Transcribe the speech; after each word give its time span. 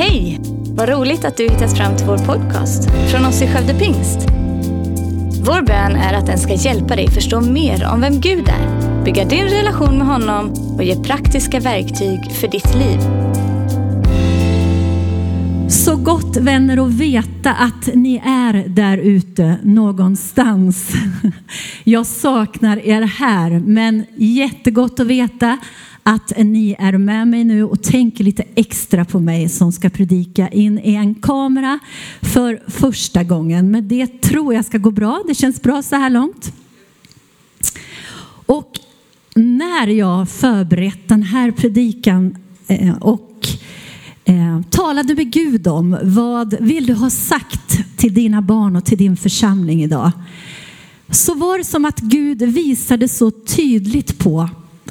Hej! 0.00 0.40
Vad 0.76 0.88
roligt 0.88 1.24
att 1.24 1.36
du 1.36 1.42
hittat 1.48 1.76
fram 1.76 1.96
till 1.96 2.06
vår 2.06 2.18
podcast 2.18 2.90
från 3.10 3.26
oss 3.26 3.42
i 3.42 3.46
Skövde 3.46 3.74
Pingst. 3.74 4.18
Vår 5.46 5.62
bön 5.62 5.96
är 5.96 6.14
att 6.14 6.26
den 6.26 6.38
ska 6.38 6.54
hjälpa 6.54 6.96
dig 6.96 7.08
förstå 7.10 7.40
mer 7.40 7.88
om 7.92 8.00
vem 8.00 8.20
Gud 8.20 8.48
är, 8.48 9.04
bygga 9.04 9.24
din 9.24 9.44
relation 9.44 9.98
med 9.98 10.06
honom 10.06 10.52
och 10.76 10.84
ge 10.84 10.96
praktiska 10.96 11.60
verktyg 11.60 12.32
för 12.32 12.48
ditt 12.48 12.74
liv. 12.74 12.98
Så 15.70 15.96
gott 15.96 16.36
vänner 16.36 16.86
att 16.86 16.94
veta 16.94 17.54
att 17.54 17.94
ni 17.94 18.22
är 18.24 18.68
där 18.68 18.98
ute 18.98 19.56
någonstans. 19.62 20.92
Jag 21.84 22.06
saknar 22.06 22.86
er 22.86 23.02
här, 23.02 23.50
men 23.50 24.04
jättegott 24.16 25.00
att 25.00 25.06
veta 25.06 25.58
att 26.08 26.32
ni 26.36 26.76
är 26.78 26.98
med 26.98 27.28
mig 27.28 27.44
nu 27.44 27.64
och 27.64 27.82
tänker 27.82 28.24
lite 28.24 28.44
extra 28.54 29.04
på 29.04 29.20
mig 29.20 29.48
som 29.48 29.72
ska 29.72 29.90
predika 29.90 30.48
in 30.48 30.78
i 30.78 30.94
en 30.94 31.14
kamera 31.14 31.78
för 32.22 32.62
första 32.66 33.24
gången. 33.24 33.70
Men 33.70 33.88
det 33.88 34.22
tror 34.22 34.54
jag 34.54 34.64
ska 34.64 34.78
gå 34.78 34.90
bra. 34.90 35.22
Det 35.26 35.34
känns 35.34 35.62
bra 35.62 35.82
så 35.82 35.96
här 35.96 36.10
långt. 36.10 36.52
Och 38.46 38.78
när 39.34 39.86
jag 39.86 40.28
förberett 40.28 41.08
den 41.08 41.22
här 41.22 41.50
predikan 41.50 42.36
eh, 42.66 42.96
och 42.98 43.48
eh, 44.24 44.60
talade 44.70 45.14
med 45.14 45.32
Gud 45.32 45.66
om 45.66 45.98
vad 46.02 46.56
vill 46.60 46.86
du 46.86 46.94
ha 46.94 47.10
sagt 47.10 47.96
till 47.96 48.14
dina 48.14 48.42
barn 48.42 48.76
och 48.76 48.84
till 48.84 48.98
din 48.98 49.16
församling 49.16 49.82
idag 49.82 50.10
så 51.10 51.34
var 51.34 51.58
det 51.58 51.64
som 51.64 51.84
att 51.84 52.00
Gud 52.00 52.42
visade 52.42 53.08
så 53.08 53.30
tydligt 53.30 54.18
på 54.18 54.48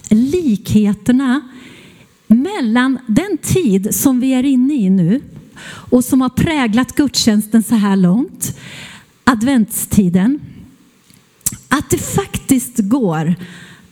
likheterna 0.10 1.42
mellan 2.28 3.00
den 3.08 3.38
tid 3.42 3.96
som 3.96 4.20
vi 4.20 4.34
är 4.34 4.44
inne 4.44 4.74
i 4.74 4.90
nu 4.90 5.22
och 5.70 6.04
som 6.04 6.22
har 6.22 6.30
präglat 6.30 6.96
gudstjänsten 6.96 7.64
så 7.64 7.76
här 7.76 7.96
långt, 7.96 8.58
adventstiden, 9.24 10.40
att 11.70 11.90
det 11.90 11.98
faktiskt 11.98 12.78
går 12.78 13.36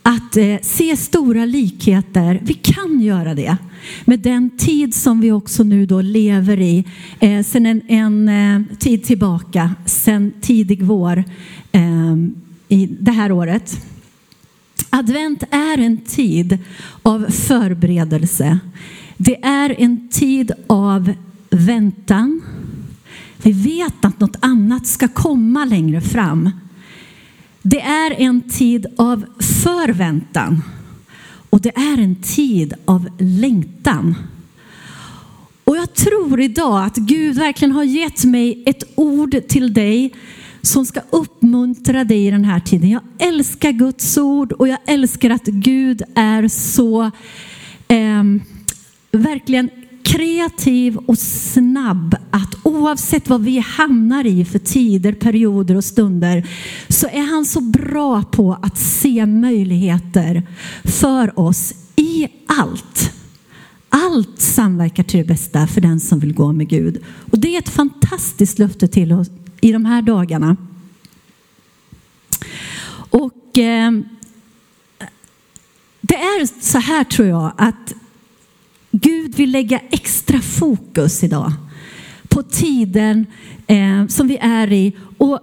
att 0.04 0.38
eh, 0.38 0.56
se 0.62 0.98
stora 0.98 1.46
likheter. 1.46 2.42
Vi 2.44 2.54
kan 2.54 3.00
göra 3.00 3.34
det 3.34 3.58
med 4.06 4.20
den 4.20 4.58
tid 4.58 4.96
som 4.96 5.22
vi 5.22 5.32
också 5.32 5.64
nu 5.64 5.86
då 5.86 6.02
lever 6.02 6.60
i 6.60 6.86
eh, 7.20 7.44
sedan 7.44 7.66
en, 7.66 7.82
en 7.90 8.30
eh, 8.30 8.78
tid 8.78 9.04
tillbaka, 9.04 9.76
sedan 9.86 10.34
tidig 10.42 10.84
vår 10.84 11.24
eh, 11.72 12.16
i 12.68 12.86
det 13.00 13.12
här 13.12 13.32
året. 13.32 13.78
Advent 14.98 15.44
är 15.52 15.78
en 15.78 15.98
tid 15.98 16.58
av 17.02 17.26
förberedelse. 17.30 18.60
Det 19.18 19.44
är 19.44 19.82
en 19.82 20.10
tid 20.10 20.52
av 20.68 21.14
väntan. 21.50 22.42
Vi 23.44 23.52
vet 23.52 24.06
att 24.06 24.20
något 24.20 24.36
annat 24.40 24.88
ska 24.88 25.08
komma 25.08 25.66
längre 25.66 26.02
fram. 26.02 26.50
Det 27.62 27.82
är 27.82 28.12
en 28.12 28.42
tid 28.42 28.86
av 28.98 29.26
förväntan 29.40 30.62
och 31.50 31.62
det 31.62 31.78
är 31.78 31.98
en 31.98 32.16
tid 32.16 32.74
av 32.86 33.10
längtan. 33.20 34.16
Och 35.64 35.78
jag 35.78 35.94
tror 35.94 36.42
idag 36.42 36.84
att 36.84 36.96
Gud 36.96 37.36
verkligen 37.36 37.72
har 37.72 37.84
gett 37.84 38.26
mig 38.26 38.64
ett 38.66 38.84
ord 38.96 39.36
till 39.48 39.74
dig 39.74 40.14
som 40.66 40.86
ska 40.86 41.02
uppmuntra 41.10 42.04
dig 42.04 42.28
i 42.28 42.32
den 42.32 42.46
här 42.46 42.60
tiden. 42.60 42.90
Jag 42.90 43.02
älskar 43.20 43.72
Guds 43.72 44.18
ord 44.18 44.52
och 44.52 44.68
jag 44.68 44.80
älskar 44.86 45.30
att 45.30 45.46
Gud 45.46 46.02
är 46.16 46.48
så 46.48 47.04
eh, 47.88 48.24
verkligen 49.12 49.70
kreativ 50.04 50.98
och 50.98 51.18
snabb 51.18 52.16
att 52.32 52.56
oavsett 52.64 53.30
vad 53.30 53.44
vi 53.44 53.60
hamnar 53.60 54.26
i 54.26 54.46
för 54.46 54.60
tider, 54.60 55.14
perioder 55.14 55.76
och 55.76 55.84
stunder 55.84 56.48
så 56.88 57.08
är 57.08 57.32
han 57.32 57.46
så 57.46 57.62
bra 57.62 58.24
på 58.24 58.54
att 58.62 58.78
se 58.78 59.26
möjligheter 59.26 60.44
för 60.84 61.40
oss 61.40 61.74
i 61.96 62.28
allt. 62.46 63.12
Allt 63.90 64.42
samverkar 64.42 65.04
till 65.04 65.20
det 65.20 65.26
bästa 65.26 65.68
för 65.68 65.82
den 65.82 66.00
som 66.00 66.20
vill 66.20 66.34
gå 66.34 66.52
med 66.52 66.70
Gud. 66.70 67.04
Och 67.32 67.40
det 67.40 67.56
är 67.56 67.60
ett 67.60 67.70
fantastiskt 67.70 68.60
löfte 68.60 68.88
till 68.88 69.12
oss 69.12 69.30
i 69.66 69.72
de 69.72 69.86
här 69.86 70.02
dagarna. 70.02 70.58
Och 73.10 73.58
eh, 73.58 73.92
det 76.02 76.16
är 76.16 76.62
så 76.62 76.80
här 76.80 77.04
tror 77.04 77.28
jag 77.28 77.52
att 77.58 77.94
Gud 78.92 79.36
vill 79.36 79.52
lägga 79.52 79.80
extra 79.80 80.42
fokus 80.42 81.24
idag 81.24 81.54
på 82.28 82.44
tiden 82.44 83.26
eh, 83.68 84.08
som 84.08 84.28
vi 84.28 84.38
är 84.38 84.72
i 84.72 84.96
och 85.18 85.40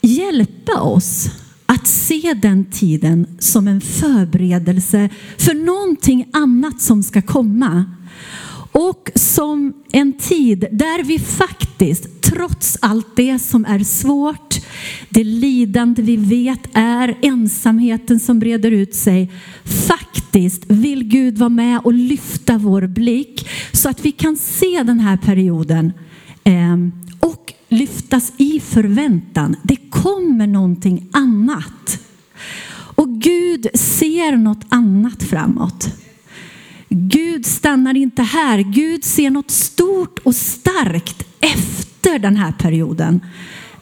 hjälpa 0.00 0.80
oss 0.80 1.30
att 1.66 1.86
se 1.86 2.34
den 2.42 2.64
tiden 2.64 3.36
som 3.38 3.68
en 3.68 3.80
förberedelse 3.80 5.08
för 5.38 5.54
någonting 5.54 6.28
annat 6.32 6.80
som 6.80 7.02
ska 7.02 7.22
komma. 7.22 7.84
Och 8.90 9.10
som 9.14 9.72
en 9.92 10.12
tid 10.12 10.66
där 10.72 11.04
vi 11.04 11.18
faktiskt, 11.18 12.22
trots 12.22 12.78
allt 12.80 13.16
det 13.16 13.38
som 13.38 13.64
är 13.64 13.78
svårt, 13.78 14.54
det 15.08 15.24
lidande 15.24 16.02
vi 16.02 16.16
vet 16.16 16.60
är, 16.72 17.18
ensamheten 17.22 18.20
som 18.20 18.38
breder 18.38 18.70
ut 18.70 18.94
sig, 18.94 19.30
faktiskt 19.64 20.62
vill 20.66 21.04
Gud 21.04 21.38
vara 21.38 21.48
med 21.48 21.80
och 21.84 21.94
lyfta 21.94 22.58
vår 22.58 22.86
blick 22.86 23.48
så 23.72 23.88
att 23.88 24.04
vi 24.04 24.12
kan 24.12 24.36
se 24.36 24.82
den 24.82 25.00
här 25.00 25.16
perioden 25.16 25.92
ehm, 26.44 26.92
och 27.20 27.52
lyftas 27.68 28.32
i 28.36 28.60
förväntan. 28.60 29.56
Det 29.62 29.76
kommer 29.76 30.46
någonting 30.46 31.08
annat. 31.12 31.98
Och 32.94 33.08
Gud 33.08 33.66
ser 33.74 34.36
något 34.36 34.66
annat 34.68 35.22
framåt. 35.22 36.01
Gud 36.94 37.46
stannar 37.46 37.96
inte 37.96 38.22
här. 38.22 38.58
Gud 38.58 39.04
ser 39.04 39.30
något 39.30 39.50
stort 39.50 40.18
och 40.18 40.34
starkt 40.34 41.22
efter 41.40 42.18
den 42.18 42.36
här 42.36 42.52
perioden. 42.52 43.20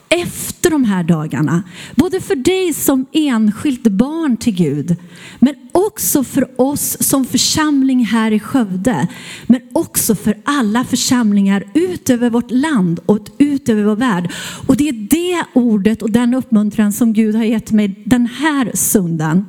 Efter 0.09 0.69
de 0.69 0.83
här 0.83 1.03
dagarna. 1.03 1.63
Både 1.95 2.21
för 2.21 2.35
dig 2.35 2.73
som 2.73 3.05
enskilt 3.11 3.83
barn 3.83 4.37
till 4.37 4.55
Gud. 4.55 4.95
Men 5.39 5.55
också 5.71 6.23
för 6.23 6.61
oss 6.61 6.97
som 6.99 7.25
församling 7.25 8.05
här 8.05 8.31
i 8.31 8.39
Skövde. 8.39 9.07
Men 9.47 9.61
också 9.73 10.15
för 10.15 10.37
alla 10.43 10.83
församlingar 10.83 11.63
ut 11.73 12.09
över 12.09 12.29
vårt 12.29 12.51
land 12.51 12.99
och 13.05 13.27
ut 13.37 13.69
över 13.69 13.83
vår 13.83 13.95
värld. 13.95 14.31
Och 14.67 14.77
det 14.77 14.89
är 14.89 15.07
det 15.09 15.45
ordet 15.53 16.01
och 16.01 16.11
den 16.11 16.33
uppmuntran 16.33 16.93
som 16.93 17.13
Gud 17.13 17.35
har 17.35 17.43
gett 17.43 17.71
mig 17.71 18.03
den 18.05 18.25
här 18.25 18.71
söndagen. 18.73 19.45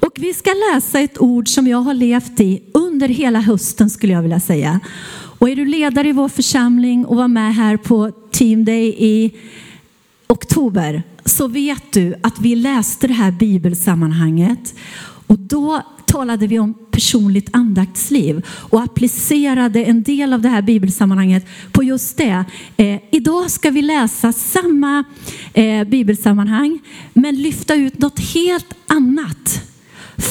Och 0.00 0.12
vi 0.16 0.34
ska 0.34 0.50
läsa 0.72 1.00
ett 1.00 1.20
ord 1.20 1.48
som 1.48 1.66
jag 1.66 1.78
har 1.78 1.94
levt 1.94 2.40
i 2.40 2.62
under 2.74 3.08
hela 3.08 3.40
hösten 3.40 3.90
skulle 3.90 4.12
jag 4.12 4.22
vilja 4.22 4.40
säga. 4.40 4.80
Och 5.38 5.48
är 5.48 5.56
du 5.56 5.64
ledare 5.64 6.08
i 6.08 6.12
vår 6.12 6.28
församling 6.28 7.06
och 7.06 7.16
var 7.16 7.28
med 7.28 7.54
här 7.54 7.76
på 7.76 8.10
Team 8.30 8.64
Day 8.64 8.94
i 8.98 9.30
oktober 10.26 11.02
så 11.24 11.48
vet 11.48 11.92
du 11.92 12.14
att 12.22 12.40
vi 12.40 12.54
läste 12.54 13.06
det 13.06 13.14
här 13.14 13.30
bibelsammanhanget 13.30 14.74
och 15.26 15.38
då 15.38 15.82
talade 16.06 16.46
vi 16.46 16.58
om 16.58 16.74
personligt 16.90 17.48
andaktsliv 17.52 18.46
och 18.48 18.82
applicerade 18.82 19.84
en 19.84 20.02
del 20.02 20.32
av 20.32 20.40
det 20.40 20.48
här 20.48 20.62
bibelsammanhanget 20.62 21.46
på 21.72 21.82
just 21.82 22.16
det. 22.16 22.44
Eh, 22.76 23.00
idag 23.10 23.50
ska 23.50 23.70
vi 23.70 23.82
läsa 23.82 24.32
samma 24.32 25.04
eh, 25.54 25.84
bibelsammanhang 25.84 26.78
men 27.14 27.42
lyfta 27.42 27.74
ut 27.74 27.98
något 27.98 28.20
helt 28.20 28.74
annat 28.86 29.45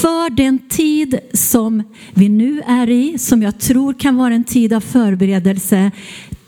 för 0.06 0.30
den 0.30 0.60
tid 0.60 1.20
som 1.34 1.84
vi 2.14 2.30
nu 2.30 2.62
är 2.68 2.90
i, 2.90 3.18
som 3.18 3.42
jag 3.42 3.60
tror 3.60 3.94
kan 3.94 4.16
vara 4.16 4.34
en 4.34 4.44
tid 4.44 4.74
av 4.74 4.80
förberedelse 4.80 5.92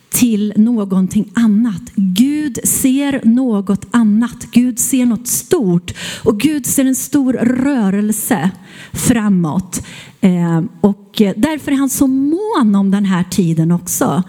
till 0.09 0.53
någonting 0.55 1.31
annat. 1.33 1.81
Gud 1.95 2.59
ser 2.63 3.21
något 3.23 3.85
annat. 3.91 4.47
Gud 4.51 4.79
ser 4.79 5.05
något 5.05 5.27
stort 5.27 5.93
och 6.23 6.39
Gud 6.39 6.65
ser 6.65 6.85
en 6.85 6.95
stor 6.95 7.33
rörelse 7.33 8.51
framåt. 8.93 9.85
Eh, 10.21 10.61
och 10.81 11.11
därför 11.35 11.71
är 11.71 11.75
han 11.75 11.89
så 11.89 12.07
mån 12.07 12.75
om 12.75 12.91
den 12.91 13.05
här 13.05 13.23
tiden 13.23 13.71
också. 13.71 14.23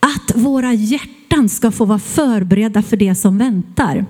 Att 0.00 0.32
våra 0.34 0.72
hjärtan 0.72 1.48
ska 1.48 1.70
få 1.70 1.84
vara 1.84 1.98
förberedda 1.98 2.82
för 2.82 2.96
det 2.96 3.14
som 3.14 3.38
väntar. 3.38 4.06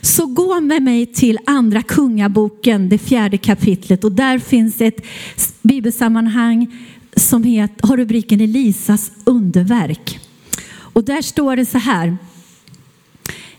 Så 0.00 0.26
gå 0.26 0.60
med 0.60 0.82
mig 0.82 1.06
till 1.06 1.38
andra 1.46 1.82
kungaboken, 1.82 2.88
det 2.88 2.98
fjärde 2.98 3.38
kapitlet 3.38 4.04
och 4.04 4.12
där 4.12 4.38
finns 4.38 4.80
ett 4.80 5.06
bibelsammanhang 5.62 6.76
som 7.16 7.44
heter, 7.44 7.88
har 7.88 7.96
rubriken 7.96 8.40
Elisas 8.40 9.12
underverk. 9.24 10.20
Och 10.70 11.04
där 11.04 11.22
står 11.22 11.56
det 11.56 11.66
så 11.66 11.78
här. 11.78 12.16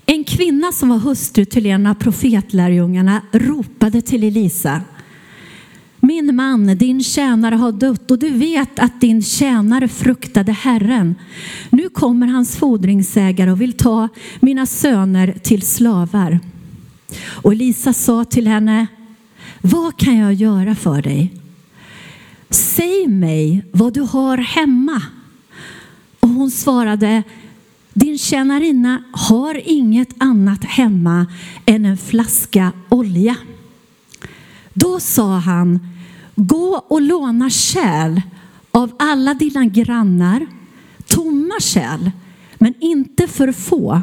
En 0.05 0.23
kvinna 0.23 0.71
som 0.71 0.89
var 0.89 0.97
hustru 0.97 1.45
till 1.45 1.65
en 1.65 1.87
av 1.87 1.93
profetlärjungarna 1.93 3.21
ropade 3.31 4.01
till 4.01 4.23
Elisa 4.23 4.81
min 6.11 6.35
man, 6.35 6.77
din 6.77 7.03
tjänare 7.03 7.55
har 7.55 7.71
dött 7.71 8.11
och 8.11 8.19
du 8.19 8.29
vet 8.29 8.79
att 8.79 9.01
din 9.01 9.23
tjänare 9.23 9.87
fruktade 9.87 10.51
Herren. 10.51 11.15
Nu 11.69 11.89
kommer 11.89 12.27
hans 12.27 12.55
fordringsägare 12.55 13.51
och 13.51 13.61
vill 13.61 13.73
ta 13.73 14.07
mina 14.39 14.65
söner 14.65 15.35
till 15.43 15.61
slavar. 15.61 16.39
Och 17.27 17.55
Lisa 17.55 17.93
sa 17.93 18.25
till 18.25 18.47
henne, 18.47 18.87
vad 19.61 19.97
kan 19.97 20.17
jag 20.17 20.33
göra 20.33 20.75
för 20.75 21.01
dig? 21.01 21.33
Säg 22.49 23.07
mig 23.07 23.65
vad 23.71 23.93
du 23.93 24.01
har 24.01 24.37
hemma. 24.37 25.01
Och 26.19 26.29
hon 26.29 26.51
svarade, 26.51 27.23
din 27.93 28.17
tjänarinna 28.17 29.03
har 29.11 29.61
inget 29.65 30.09
annat 30.17 30.63
hemma 30.63 31.27
än 31.65 31.85
en 31.85 31.97
flaska 31.97 32.71
olja. 32.89 33.35
Då 34.73 34.99
sa 34.99 35.37
han, 35.37 35.90
gå 36.47 36.85
och 36.87 37.01
låna 37.01 37.49
kärl 37.49 38.21
av 38.71 38.91
alla 38.99 39.33
dina 39.33 39.65
grannar, 39.65 40.47
tomma 41.07 41.59
kärl, 41.59 42.11
men 42.57 42.73
inte 42.79 43.27
för 43.27 43.51
få. 43.51 44.01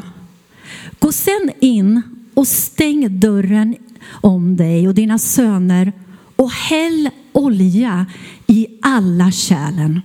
Gå 0.99 1.11
sen 1.11 1.51
in 1.59 2.01
och 2.33 2.47
stäng 2.47 3.19
dörren 3.19 3.75
om 4.09 4.57
dig 4.57 4.87
och 4.87 4.93
dina 4.93 5.17
söner 5.17 5.93
och 6.35 6.51
häll 6.51 7.09
olja 7.31 8.05
i 8.47 8.67
alla 8.81 9.31
kärlen. 9.31 10.01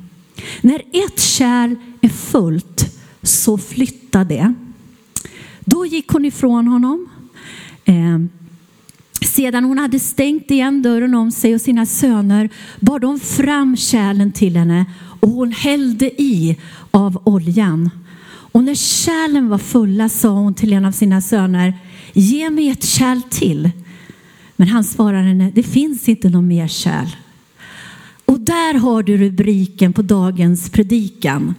När 0.60 0.82
ett 0.92 1.20
kärl 1.20 1.76
är 2.00 2.08
fullt 2.08 3.00
så 3.22 3.58
flytta 3.58 4.24
det. 4.24 4.54
Då 5.60 5.86
gick 5.86 6.08
hon 6.08 6.24
ifrån 6.24 6.68
honom. 6.68 7.08
Ehm, 7.84 8.28
sedan 9.24 9.64
hon 9.64 9.78
hade 9.78 10.00
stängt 10.00 10.50
igen 10.50 10.82
dörren 10.82 11.14
om 11.14 11.30
sig 11.32 11.54
och 11.54 11.60
sina 11.60 11.86
söner 11.86 12.48
bar 12.80 12.98
de 12.98 13.20
fram 13.20 13.76
kärlen 13.76 14.32
till 14.32 14.56
henne 14.56 14.86
och 15.20 15.28
hon 15.28 15.52
hällde 15.52 16.22
i 16.22 16.56
av 16.90 17.22
oljan. 17.24 17.90
Och 18.26 18.64
när 18.64 18.74
kärlen 18.74 19.48
var 19.48 19.58
fulla 19.58 20.08
sa 20.08 20.28
hon 20.28 20.54
till 20.54 20.72
en 20.72 20.84
av 20.84 20.92
sina 20.92 21.20
söner, 21.20 21.74
ge 22.12 22.50
mig 22.50 22.68
ett 22.68 22.84
kärl 22.84 23.20
till. 23.30 23.70
Men 24.56 24.68
han 24.68 24.84
svarade 24.84 25.22
henne, 25.22 25.52
det 25.54 25.62
finns 25.62 26.08
inte 26.08 26.28
någon 26.28 26.48
mer 26.48 26.68
kärl. 26.68 27.08
Och 28.24 28.40
där 28.40 28.74
har 28.74 29.02
du 29.02 29.16
rubriken 29.16 29.92
på 29.92 30.02
dagens 30.02 30.70
predikan. 30.70 31.54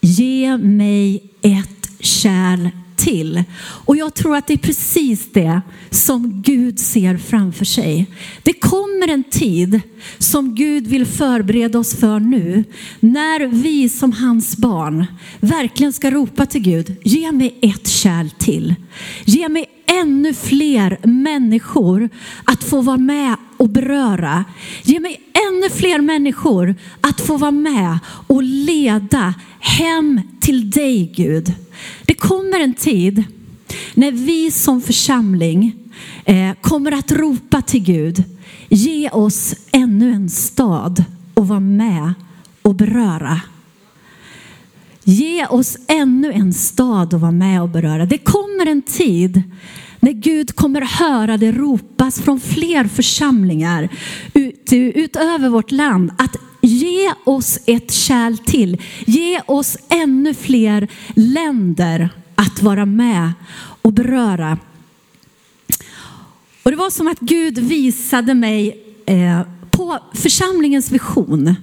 Ge 0.00 0.56
mig 0.56 1.22
ett 1.42 1.90
kärl 2.00 2.68
till. 2.96 3.44
Och 3.58 3.96
jag 3.96 4.14
tror 4.14 4.36
att 4.36 4.46
det 4.46 4.54
är 4.54 4.58
precis 4.58 5.32
det 5.32 5.60
som 5.90 6.42
Gud 6.42 6.78
ser 6.78 7.18
framför 7.18 7.64
sig. 7.64 8.06
Det 8.42 8.52
kommer 8.52 9.08
en 9.08 9.24
tid 9.24 9.80
som 10.18 10.54
Gud 10.54 10.86
vill 10.86 11.06
förbereda 11.06 11.78
oss 11.78 11.94
för 11.94 12.20
nu. 12.20 12.64
När 13.00 13.46
vi 13.46 13.88
som 13.88 14.12
hans 14.12 14.56
barn 14.56 15.06
verkligen 15.40 15.92
ska 15.92 16.10
ropa 16.10 16.46
till 16.46 16.62
Gud. 16.62 16.96
Ge 17.04 17.32
mig 17.32 17.58
ett 17.62 17.88
kärl 17.88 18.30
till. 18.38 18.74
Ge 19.24 19.48
mig 19.48 19.66
ännu 19.86 20.34
fler 20.34 20.98
människor 21.02 22.08
att 22.44 22.64
få 22.64 22.80
vara 22.80 22.96
med 22.96 23.36
och 23.56 23.68
beröra. 23.68 24.44
Ge 24.82 25.00
mig 25.00 25.20
ännu 25.64 25.74
fler 25.74 26.00
människor 26.00 26.74
att 27.00 27.20
få 27.20 27.36
vara 27.36 27.50
med 27.50 27.98
och 28.26 28.42
leda 28.42 29.34
hem 29.60 30.20
till 30.40 30.70
dig 30.70 31.12
Gud. 31.16 31.52
Det 32.04 32.14
kommer 32.14 32.60
en 32.60 32.74
tid 32.74 33.24
när 33.94 34.12
vi 34.12 34.50
som 34.50 34.80
församling 34.80 35.76
eh, 36.24 36.52
kommer 36.60 36.92
att 36.92 37.12
ropa 37.12 37.62
till 37.62 37.82
Gud. 37.82 38.24
Ge 38.68 39.10
oss 39.10 39.54
ännu 39.72 40.10
en 40.12 40.30
stad 40.30 41.04
att 41.34 41.46
vara 41.46 41.60
med 41.60 42.14
och 42.62 42.74
beröra. 42.74 43.40
Ge 45.04 45.46
oss 45.46 45.76
ännu 45.88 46.32
en 46.32 46.54
stad 46.54 47.14
att 47.14 47.20
vara 47.20 47.32
med 47.32 47.62
och 47.62 47.68
beröra. 47.68 48.06
Det 48.06 48.18
kommer 48.18 48.66
en 48.66 48.82
tid 48.82 49.42
när 50.00 50.12
Gud 50.12 50.56
kommer 50.56 50.80
höra 50.80 51.36
det 51.36 51.52
ropas 51.52 52.20
från 52.20 52.40
fler 52.40 52.84
församlingar 52.84 53.88
ut, 54.72 54.96
utöver 54.96 55.48
vårt 55.48 55.70
land 55.70 56.12
att 56.18 56.36
ge 56.60 57.12
oss 57.24 57.58
ett 57.66 57.92
kärl 57.92 58.36
till. 58.36 58.82
Ge 59.06 59.40
oss 59.46 59.76
ännu 59.88 60.34
fler 60.34 60.88
länder 61.14 62.08
att 62.34 62.62
vara 62.62 62.86
med 62.86 63.32
och 63.82 63.92
beröra. 63.92 64.58
Och 66.62 66.70
det 66.70 66.76
var 66.76 66.90
som 66.90 67.08
att 67.08 67.20
Gud 67.20 67.58
visade 67.58 68.34
mig 68.34 68.84
eh, 69.06 69.40
på 69.70 69.98
församlingens 70.14 70.90
vision. 70.90 71.56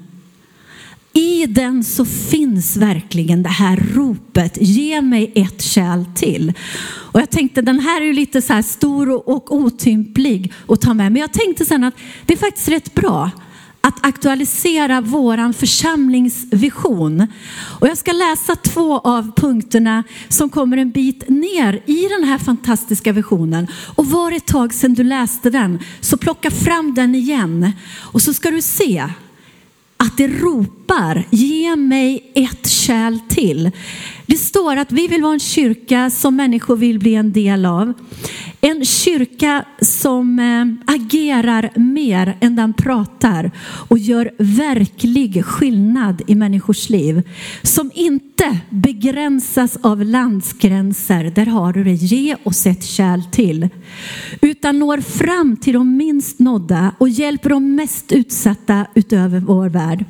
I 1.14 1.46
den 1.46 1.84
så 1.84 2.06
finns 2.06 2.78
verkligen 2.78 3.44
det 3.44 3.50
här 3.50 3.84
ropet, 3.94 4.58
ge 4.62 5.02
mig 5.02 5.32
ett 5.36 5.62
kärl 5.62 6.06
till. 6.16 6.54
Och 6.84 7.20
jag 7.20 7.30
tänkte 7.30 7.62
den 7.62 7.80
här 7.80 8.02
är 8.02 8.06
ju 8.06 8.14
lite 8.14 8.42
så 8.42 8.54
här 8.54 8.62
stor 8.62 9.30
och 9.30 9.56
otymplig 9.56 10.54
att 10.68 10.82
ta 10.82 10.94
med. 10.94 11.12
Men 11.12 11.22
jag 11.22 11.34
tänkte 11.34 11.66
sen 11.66 11.84
att 11.84 11.94
det 12.26 12.34
är 12.34 12.38
faktiskt 12.38 12.70
rätt 12.70 12.94
bra 12.94 13.32
att 13.82 14.06
aktualisera 14.06 15.02
våran 15.02 15.54
församlingsvision. 15.54 17.28
Och 17.80 17.88
jag 17.88 17.98
ska 17.98 18.12
läsa 18.12 18.56
två 18.56 19.00
av 19.00 19.32
punkterna 19.36 20.04
som 20.30 20.50
kommer 20.50 20.78
en 20.78 20.92
bit 20.92 21.30
ner 21.30 21.84
i 21.86 22.08
den 22.08 22.24
här 22.30 22.38
fantastiska 22.38 23.12
visionen. 23.12 23.68
Och 23.96 24.06
var 24.06 24.32
ett 24.32 24.46
tag 24.46 24.74
sedan 24.74 24.94
du 24.94 25.04
läste 25.04 25.50
den, 25.50 25.80
så 26.02 26.18
plocka 26.18 26.52
fram 26.52 26.94
den 26.94 27.16
igen. 27.16 27.72
Och 27.98 28.22
så 28.22 28.34
ska 28.34 28.52
du 28.52 28.62
se 28.62 29.08
att 29.98 30.18
det 30.18 30.28
ropar, 30.28 30.81
ge 31.30 31.76
mig 31.76 32.32
ett 32.36 32.70
kärl 32.70 33.20
till. 33.30 33.72
Det 34.26 34.38
står 34.38 34.76
att 34.76 34.92
vi 34.92 35.08
vill 35.08 35.22
vara 35.22 35.34
en 35.34 35.40
kyrka 35.40 36.10
som 36.10 36.36
människor 36.36 36.76
vill 36.76 37.00
bli 37.00 37.16
en 37.16 37.32
del 37.32 37.66
av. 37.66 37.94
En 38.62 38.86
kyrka 38.86 39.66
som 39.82 40.40
eh, 40.40 40.94
agerar 40.96 41.70
mer 41.76 42.38
än 42.42 42.56
den 42.56 42.74
pratar 42.74 43.52
och 43.88 43.98
gör 43.98 44.32
verklig 44.38 45.46
skillnad 45.46 46.22
i 46.28 46.36
människors 46.36 46.90
liv. 46.90 47.22
Som 47.64 47.92
inte 47.94 48.58
begränsas 48.70 49.78
av 49.82 50.06
landsgränser, 50.06 51.24
där 51.24 51.46
har 51.46 51.74
du 51.74 51.84
det, 51.84 51.94
ge 51.94 52.36
oss 52.44 52.66
ett 52.66 52.84
kärl 52.84 53.22
till. 53.32 53.70
Utan 54.42 54.80
når 54.80 54.98
fram 54.98 55.58
till 55.58 55.74
de 55.74 55.98
minst 55.98 56.40
nådda 56.40 56.96
och 56.98 57.10
hjälper 57.10 57.50
de 57.50 57.76
mest 57.76 58.12
utsatta 58.12 58.86
utöver 58.96 59.40
vår 59.40 59.70
värld 59.70 60.06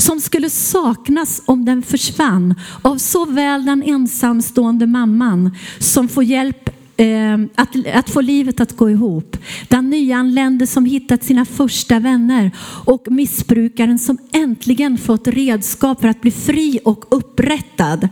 som 0.00 0.20
skulle 0.20 0.50
saknas 0.50 1.42
om 1.44 1.64
den 1.64 1.82
försvann 1.82 2.54
av 2.82 2.96
såväl 2.98 3.64
den 3.64 3.82
ensamstående 3.82 4.86
mamman 4.86 5.56
som 5.78 6.08
får 6.08 6.24
hjälp 6.24 6.68
eh, 6.96 7.38
att, 7.54 7.68
att 7.94 8.10
få 8.10 8.20
livet 8.20 8.60
att 8.60 8.76
gå 8.76 8.90
ihop. 8.90 9.36
Den 9.68 9.90
nyanlände 9.90 10.66
som 10.66 10.84
hittat 10.84 11.24
sina 11.24 11.44
första 11.44 11.98
vänner 11.98 12.50
och 12.84 13.06
missbrukaren 13.10 13.98
som 13.98 14.18
äntligen 14.32 14.98
fått 14.98 15.28
redskap 15.28 16.00
för 16.00 16.08
att 16.08 16.20
bli 16.20 16.30
fri 16.30 16.80
och 16.84 17.04
upprättad. 17.10 18.08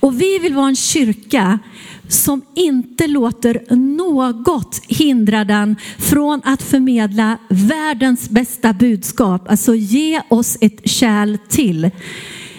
Och 0.00 0.20
vi 0.20 0.38
vill 0.38 0.54
vara 0.54 0.68
en 0.68 0.76
kyrka 0.76 1.58
som 2.08 2.42
inte 2.54 3.06
låter 3.06 3.74
något 3.76 4.82
hindra 4.88 5.44
den 5.44 5.76
från 5.98 6.40
att 6.44 6.62
förmedla 6.62 7.38
världens 7.48 8.30
bästa 8.30 8.72
budskap. 8.72 9.50
Alltså 9.50 9.74
ge 9.74 10.22
oss 10.28 10.58
ett 10.60 10.88
kärl 10.88 11.38
till. 11.48 11.84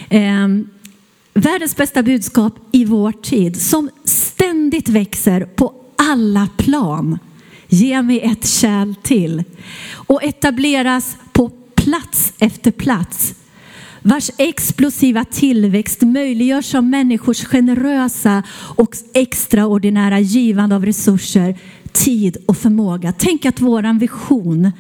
Eh, 0.10 0.48
världens 1.34 1.76
bästa 1.76 2.04
budskap 2.04 2.54
i 2.72 2.86
vår 2.86 3.12
tid 3.12 3.62
som 3.62 3.90
ständigt 4.04 4.90
växer 4.90 5.42
på 5.46 5.74
alla 5.96 6.48
plan. 6.58 7.20
Ge 7.68 8.02
mig 8.02 8.22
ett 8.22 8.48
kärl 8.48 8.96
till 9.04 9.44
och 9.94 10.24
etableras 10.24 11.18
på 11.34 11.52
plats 11.76 12.34
efter 12.40 12.72
plats 12.72 13.36
vars 14.08 14.32
explosiva 14.38 15.26
tillväxt 15.26 16.02
möjliggörs 16.02 16.76
av 16.76 16.84
människors 16.84 17.46
generösa 17.46 18.44
och 18.76 18.98
extraordinära 19.14 20.20
givande 20.20 20.76
av 20.76 20.86
resurser, 20.86 21.58
tid 21.94 22.38
och 22.46 22.58
förmåga. 22.58 23.14
Tänk 23.18 23.46
att 23.46 23.62
våran 23.62 24.00
vision 24.00 24.72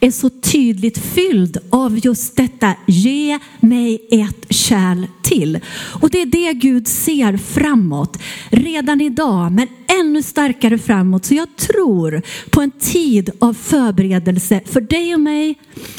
är 0.00 0.10
så 0.10 0.30
tydligt 0.30 0.98
fylld 0.98 1.58
av 1.70 1.98
just 2.06 2.36
detta. 2.36 2.74
Ge 2.86 3.38
mig 3.60 4.06
ett 4.10 4.46
kärl 4.50 5.06
till. 5.22 5.60
Och 6.00 6.10
det 6.10 6.22
är 6.22 6.26
det 6.26 6.52
Gud 6.52 6.88
ser 6.88 7.36
framåt 7.36 8.18
redan 8.50 9.00
idag, 9.00 9.52
men 9.52 9.68
ännu 10.00 10.22
starkare 10.22 10.78
framåt. 10.78 11.24
Så 11.24 11.34
jag 11.34 11.56
tror 11.56 12.22
på 12.50 12.62
en 12.62 12.70
tid 12.70 13.30
av 13.38 13.54
förberedelse 13.54 14.60
för 14.66 14.80
dig 14.80 15.14
och 15.14 15.20
mig 15.20 15.54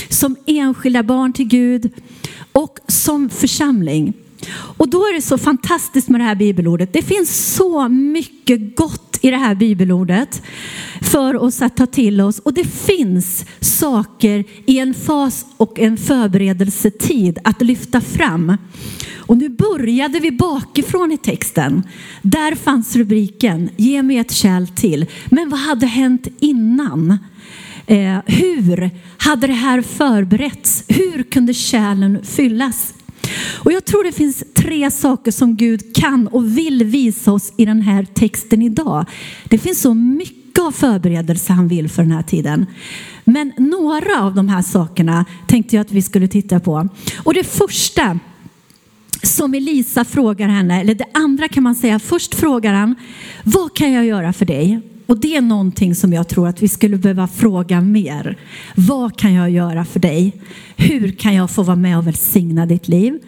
som 0.09 0.35
enskilda 0.45 1.03
barn 1.03 1.33
till 1.33 1.47
Gud 1.47 1.91
och 2.57 2.79
som 2.87 3.29
församling. 3.29 4.13
Och 4.77 4.89
då 4.89 4.97
är 4.97 5.13
det 5.13 5.21
så 5.21 5.37
fantastiskt 5.37 6.09
med 6.09 6.21
det 6.21 6.25
här 6.25 6.35
bibelordet. 6.35 6.93
Det 6.93 7.01
finns 7.01 7.53
så 7.55 7.89
mycket 7.89 8.75
gott 8.75 9.19
i 9.21 9.31
det 9.31 9.37
här 9.37 9.55
bibelordet 9.55 10.41
för 11.01 11.35
oss 11.35 11.61
att 11.61 11.77
ta 11.77 11.85
till 11.85 12.21
oss. 12.21 12.39
Och 12.39 12.53
det 12.53 12.63
finns 12.63 13.45
saker 13.59 14.43
i 14.65 14.79
en 14.79 14.93
fas 14.93 15.45
och 15.57 15.79
en 15.79 15.97
förberedelsetid 15.97 17.39
att 17.43 17.61
lyfta 17.61 18.01
fram. 18.01 18.57
Och 19.15 19.37
nu 19.37 19.49
började 19.49 20.19
vi 20.19 20.31
bakifrån 20.31 21.11
i 21.11 21.17
texten. 21.17 21.83
Där 22.21 22.55
fanns 22.55 22.95
rubriken 22.95 23.69
Ge 23.77 24.03
mig 24.03 24.17
ett 24.17 24.31
kärl 24.31 24.67
till. 24.67 25.05
Men 25.25 25.49
vad 25.49 25.59
hade 25.59 25.85
hänt 25.85 26.27
innan? 26.39 27.17
Eh, 27.87 28.17
hur 28.25 28.89
hade 29.17 29.47
det 29.47 29.53
här 29.53 29.81
förberetts? 29.81 30.83
Hur 30.87 31.23
kunde 31.23 31.53
kärlen 31.53 32.19
fyllas? 32.23 32.93
Och 33.63 33.71
jag 33.71 33.85
tror 33.85 34.03
det 34.03 34.11
finns 34.11 34.43
tre 34.53 34.91
saker 34.91 35.31
som 35.31 35.55
Gud 35.55 35.95
kan 35.95 36.27
och 36.27 36.57
vill 36.57 36.83
visa 36.83 37.31
oss 37.31 37.53
i 37.57 37.65
den 37.65 37.81
här 37.81 38.03
texten 38.13 38.61
idag. 38.61 39.05
Det 39.43 39.57
finns 39.57 39.81
så 39.81 39.93
mycket 39.93 40.59
av 40.59 40.71
förberedelse 40.71 41.53
han 41.53 41.67
vill 41.67 41.89
för 41.89 42.03
den 42.03 42.11
här 42.11 42.23
tiden. 42.23 42.65
Men 43.23 43.53
några 43.57 44.21
av 44.21 44.35
de 44.35 44.49
här 44.49 44.61
sakerna 44.61 45.25
tänkte 45.47 45.75
jag 45.75 45.81
att 45.81 45.91
vi 45.91 46.01
skulle 46.01 46.27
titta 46.27 46.59
på. 46.59 46.89
Och 47.23 47.33
det 47.33 47.43
första 47.43 48.19
som 49.23 49.53
Elisa 49.53 50.05
frågar 50.05 50.47
henne, 50.47 50.81
eller 50.81 50.95
det 50.95 51.07
andra 51.13 51.47
kan 51.47 51.63
man 51.63 51.75
säga, 51.75 51.99
först 51.99 52.35
frågar 52.35 52.73
han, 52.73 52.95
vad 53.43 53.75
kan 53.75 53.91
jag 53.91 54.05
göra 54.05 54.33
för 54.33 54.45
dig? 54.45 54.81
Och 55.07 55.19
det 55.19 55.35
är 55.35 55.41
någonting 55.41 55.95
som 55.95 56.13
jag 56.13 56.27
tror 56.27 56.47
att 56.47 56.61
vi 56.61 56.67
skulle 56.67 56.97
behöva 56.97 57.27
fråga 57.27 57.81
mer. 57.81 58.37
Vad 58.75 59.17
kan 59.17 59.33
jag 59.33 59.49
göra 59.49 59.85
för 59.85 59.99
dig? 59.99 60.41
Hur 60.75 61.11
kan 61.11 61.35
jag 61.35 61.51
få 61.51 61.63
vara 61.63 61.75
med 61.75 61.97
och 61.97 62.07
välsigna 62.07 62.65
ditt 62.65 62.87
liv? 62.87 63.19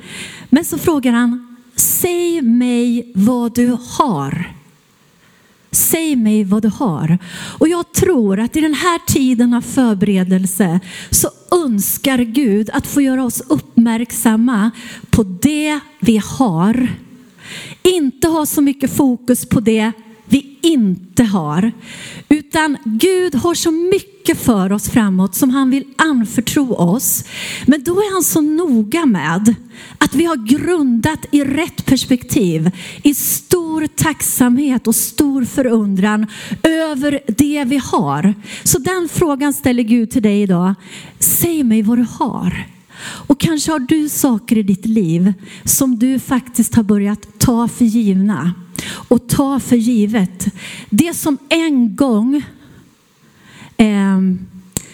Men 0.49 0.65
så 0.65 0.77
frågar 0.77 1.11
han, 1.11 1.57
säg 1.75 2.41
mig 2.41 3.11
vad 3.15 3.55
du 3.55 3.77
har. 3.97 4.53
Säg 5.71 6.15
mig 6.15 6.43
vad 6.43 6.61
du 6.61 6.67
har. 6.67 7.17
Och 7.59 7.67
jag 7.67 7.93
tror 7.93 8.39
att 8.39 8.55
i 8.55 8.61
den 8.61 8.73
här 8.73 8.99
tiden 9.07 9.53
av 9.53 9.61
förberedelse 9.61 10.79
så 11.09 11.29
önskar 11.65 12.17
Gud 12.17 12.69
att 12.73 12.87
få 12.87 13.01
göra 13.01 13.23
oss 13.23 13.41
uppmärksamma 13.47 14.71
på 15.09 15.23
det 15.23 15.79
vi 15.99 16.21
har. 16.23 16.87
Inte 17.83 18.27
ha 18.27 18.45
så 18.45 18.61
mycket 18.61 18.95
fokus 18.95 19.45
på 19.45 19.59
det 19.59 19.91
inte 20.61 21.23
har. 21.23 21.71
Utan 22.29 22.77
Gud 22.83 23.35
har 23.35 23.53
så 23.53 23.71
mycket 23.71 24.37
för 24.37 24.71
oss 24.71 24.89
framåt 24.89 25.35
som 25.35 25.49
han 25.49 25.69
vill 25.69 25.83
anförtro 25.95 26.73
oss. 26.73 27.23
Men 27.67 27.83
då 27.83 27.91
är 27.91 28.13
han 28.13 28.23
så 28.23 28.41
noga 28.41 29.05
med 29.05 29.55
att 29.97 30.15
vi 30.15 30.25
har 30.25 30.35
grundat 30.35 31.25
i 31.31 31.43
rätt 31.43 31.85
perspektiv, 31.85 32.71
i 33.03 33.13
stor 33.13 33.87
tacksamhet 33.87 34.87
och 34.87 34.95
stor 34.95 35.45
förundran 35.45 36.27
över 36.63 37.19
det 37.27 37.63
vi 37.67 37.77
har. 37.77 38.33
Så 38.63 38.79
den 38.79 39.09
frågan 39.13 39.53
ställer 39.53 39.83
Gud 39.83 40.11
till 40.11 40.21
dig 40.21 40.41
idag. 40.41 40.73
Säg 41.19 41.63
mig 41.63 41.81
vad 41.81 41.97
du 41.97 42.05
har. 42.11 42.65
Och 43.01 43.39
kanske 43.39 43.71
har 43.71 43.79
du 43.79 44.09
saker 44.09 44.57
i 44.57 44.63
ditt 44.63 44.85
liv 44.85 45.33
som 45.63 45.99
du 45.99 46.19
faktiskt 46.19 46.75
har 46.75 46.83
börjat 46.83 47.39
ta 47.39 47.67
för 47.67 47.85
givna 47.85 48.53
och 49.07 49.29
ta 49.29 49.59
för 49.59 49.75
givet. 49.75 50.47
Det 50.89 51.13
som 51.13 51.37
en 51.49 51.95
gång 51.95 52.35
eh, 53.77 54.19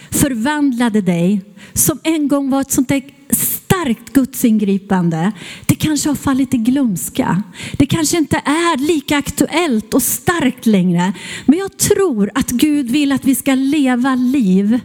förvandlade 0.09 1.01
dig, 1.01 1.41
som 1.74 2.00
en 2.03 2.27
gång 2.27 2.50
var 2.50 2.62
ett 2.62 2.71
sånt 2.71 2.89
där 2.89 3.03
starkt 3.29 4.13
gudsingripande, 4.13 5.31
det 5.65 5.75
kanske 5.75 6.09
har 6.09 6.15
fallit 6.15 6.53
i 6.53 6.57
glömska. 6.57 7.43
Det 7.74 7.85
kanske 7.85 8.17
inte 8.17 8.38
är 8.45 8.77
lika 8.77 9.17
aktuellt 9.17 9.93
och 9.93 10.03
starkt 10.03 10.65
längre. 10.65 11.13
Men 11.45 11.59
jag 11.59 11.77
tror 11.77 12.31
att 12.35 12.50
Gud 12.50 12.91
vill 12.91 13.12
att 13.12 13.25
vi 13.25 13.35
ska 13.35 13.55
leva 13.55 14.15
liv 14.15 14.79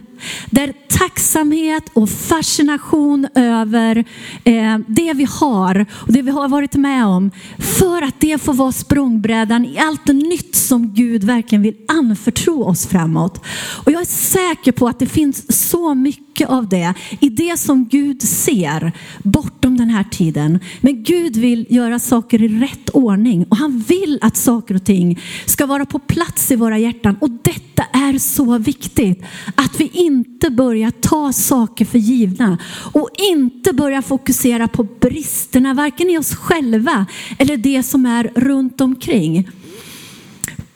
där 0.49 0.73
tacksamhet 0.89 1.83
och 1.93 2.09
fascination 2.09 3.27
över 3.35 4.05
eh, 4.43 4.77
det 4.87 5.13
vi 5.13 5.27
har 5.29 5.85
och 5.91 6.13
det 6.13 6.21
vi 6.21 6.31
har 6.31 6.47
varit 6.47 6.75
med 6.75 7.05
om 7.05 7.31
för 7.57 8.01
att 8.01 8.19
det 8.19 8.41
får 8.41 8.53
vara 8.53 8.71
språngbrädan 8.71 9.65
i 9.65 9.77
allt 9.77 10.07
nytt 10.07 10.55
som 10.55 10.93
Gud 10.93 11.23
verkligen 11.23 11.61
vill 11.61 11.75
anförtro 11.87 12.63
oss 12.63 12.87
framåt. 12.87 13.45
Och 13.85 13.91
jag 13.91 14.01
är 14.01 14.05
säker 14.05 14.71
på 14.71 14.87
att 14.87 14.99
det 14.99 15.05
finns 15.05 15.69
så 15.69 15.93
mycket 15.93 16.49
av 16.49 16.69
det 16.69 16.93
i 17.19 17.29
det 17.29 17.59
som 17.59 17.87
Gud 17.87 18.21
ser 18.21 18.91
bortom 19.23 19.77
den 19.77 19.89
här 19.89 20.03
tiden. 20.03 20.59
Men 20.81 21.03
Gud 21.03 21.37
vill 21.37 21.65
göra 21.69 21.99
saker 21.99 22.41
i 22.41 22.47
rätt 22.47 22.89
ordning 22.89 23.45
och 23.49 23.57
han 23.57 23.79
vill 23.79 24.19
att 24.21 24.37
saker 24.37 24.75
och 24.75 24.85
ting 24.85 25.19
ska 25.45 25.65
vara 25.65 25.85
på 25.85 25.99
plats 25.99 26.51
i 26.51 26.55
våra 26.55 26.77
hjärtan 26.77 27.17
och 27.21 27.29
detta 27.29 27.83
är 27.93 28.19
så 28.19 28.57
viktigt 28.57 29.23
att 29.55 29.79
vi 29.79 29.89
inte 29.93 30.10
inte 30.11 30.49
börja 30.49 30.91
ta 30.91 31.33
saker 31.33 31.85
för 31.85 31.97
givna 31.99 32.57
och 32.93 33.09
inte 33.31 33.73
börja 33.73 34.01
fokusera 34.01 34.67
på 34.67 34.83
bristerna, 34.83 35.73
varken 35.73 36.09
i 36.09 36.17
oss 36.17 36.35
själva 36.35 37.05
eller 37.37 37.57
det 37.57 37.83
som 37.83 38.05
är 38.05 38.31
runt 38.35 38.81
omkring. 38.81 39.49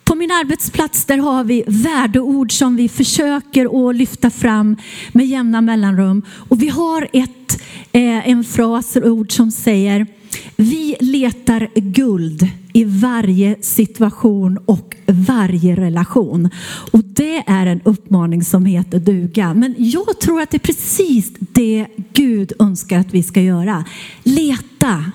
På 0.04 0.15
min 0.15 0.32
arbetsplats 0.32 1.06
där 1.06 1.18
har 1.18 1.44
vi 1.44 1.63
värdeord 1.68 2.51
som 2.51 2.75
vi 2.75 2.89
försöker 2.89 3.89
att 3.89 3.96
lyfta 3.96 4.30
fram 4.30 4.77
med 5.12 5.25
jämna 5.25 5.62
mellanrum. 5.62 6.22
Och 6.50 6.62
vi 6.62 6.68
har 6.68 7.10
ett, 7.13 7.62
eh, 7.92 8.30
en 8.30 8.44
fras, 8.44 8.98
ord 8.98 9.32
som 9.32 9.51
säger 9.51 10.08
vi 10.56 10.96
letar 11.00 11.70
guld 11.75 12.50
i 12.75 12.84
varje 12.84 13.55
situation 13.62 14.58
och 14.65 14.96
varje 15.08 15.75
relation. 15.75 16.50
Och 16.91 17.03
det 17.03 17.44
är 17.48 17.65
en 17.65 17.82
uppmaning 17.84 18.44
som 18.44 18.65
heter 18.65 19.00
duga. 19.00 19.53
Men 19.53 19.75
jag 19.77 20.20
tror 20.20 20.41
att 20.41 20.50
det 20.51 20.58
är 20.58 20.60
precis 20.60 21.34
det 21.39 21.88
Gud 22.13 22.53
önskar 22.60 23.00
att 23.00 23.13
vi 23.13 23.24
ska 23.24 23.41
göra. 23.41 23.86
Leta. 24.24 25.12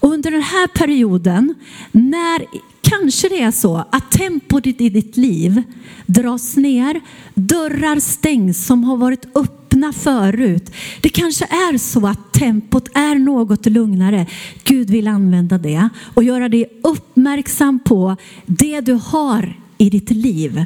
Och 0.00 0.12
under 0.12 0.30
den 0.30 0.42
här 0.42 0.66
perioden, 0.66 1.54
när 1.92 2.46
kanske 2.88 3.28
det 3.28 3.42
är 3.42 3.50
så 3.50 3.84
att 3.90 4.10
tempot 4.10 4.66
i 4.66 4.72
ditt 4.72 5.16
liv 5.16 5.62
dras 6.06 6.56
ner, 6.56 7.00
dörrar 7.34 8.00
stängs 8.00 8.66
som 8.66 8.84
har 8.84 8.96
varit 8.96 9.36
öppna 9.36 9.92
förut. 9.92 10.72
Det 11.00 11.08
kanske 11.08 11.44
är 11.44 11.78
så 11.78 12.06
att 12.06 12.32
tempot 12.32 12.88
är 12.94 13.14
något 13.14 13.66
lugnare. 13.66 14.26
Gud 14.64 14.90
vill 14.90 15.08
använda 15.08 15.58
det 15.58 15.88
och 16.14 16.24
göra 16.24 16.48
dig 16.48 16.80
uppmärksam 16.82 17.80
på 17.84 18.16
det 18.46 18.80
du 18.80 18.92
har 18.92 19.60
i 19.78 19.90
ditt 19.90 20.10
liv. 20.10 20.64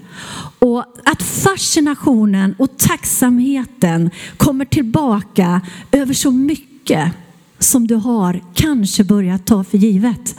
Och 0.59 0.85
att 1.05 1.23
fascinationen 1.23 2.55
och 2.59 2.79
tacksamheten 2.79 4.11
kommer 4.37 4.65
tillbaka 4.65 5.61
över 5.93 6.15
så 6.15 6.31
mycket 6.31 7.13
som 7.61 7.87
du 7.87 7.95
har 7.95 8.41
kanske 8.55 9.05
börjat 9.05 9.47
ta 9.47 9.65
för 9.65 9.79
givet. 9.79 10.37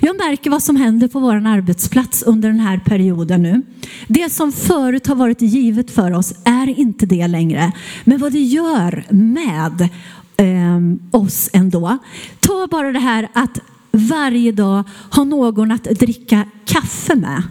Jag 0.00 0.16
märker 0.16 0.50
vad 0.50 0.62
som 0.62 0.76
händer 0.76 1.08
på 1.08 1.20
vår 1.20 1.34
arbetsplats 1.34 2.22
under 2.22 2.48
den 2.48 2.60
här 2.60 2.78
perioden 2.78 3.42
nu. 3.42 3.62
Det 4.08 4.32
som 4.32 4.52
förut 4.52 5.06
har 5.06 5.14
varit 5.14 5.42
givet 5.42 5.90
för 5.90 6.12
oss 6.12 6.34
är 6.44 6.78
inte 6.78 7.06
det 7.06 7.26
längre. 7.26 7.72
Men 8.04 8.18
vad 8.18 8.32
det 8.32 8.42
gör 8.42 9.04
med 9.10 9.88
eh, 10.36 11.20
oss 11.20 11.50
ändå. 11.52 11.98
Ta 12.40 12.66
bara 12.70 12.92
det 12.92 12.98
här 12.98 13.28
att 13.32 13.60
varje 13.92 14.52
dag 14.52 14.84
ha 15.10 15.24
någon 15.24 15.72
att 15.72 15.84
dricka 15.84 16.44
kaffe 16.64 17.14
med. 17.14 17.42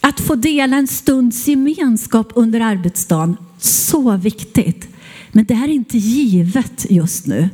Att 0.00 0.20
få 0.20 0.34
dela 0.34 0.76
en 0.76 0.86
stunds 0.86 1.48
gemenskap 1.48 2.32
under 2.34 2.60
arbetsdagen, 2.60 3.36
så 3.58 4.16
viktigt. 4.16 4.93
Men 5.34 5.44
det 5.44 5.54
här 5.54 5.68
är 5.68 5.72
inte 5.72 5.98
givet 5.98 6.86
just 6.90 7.26
nu. 7.26 7.48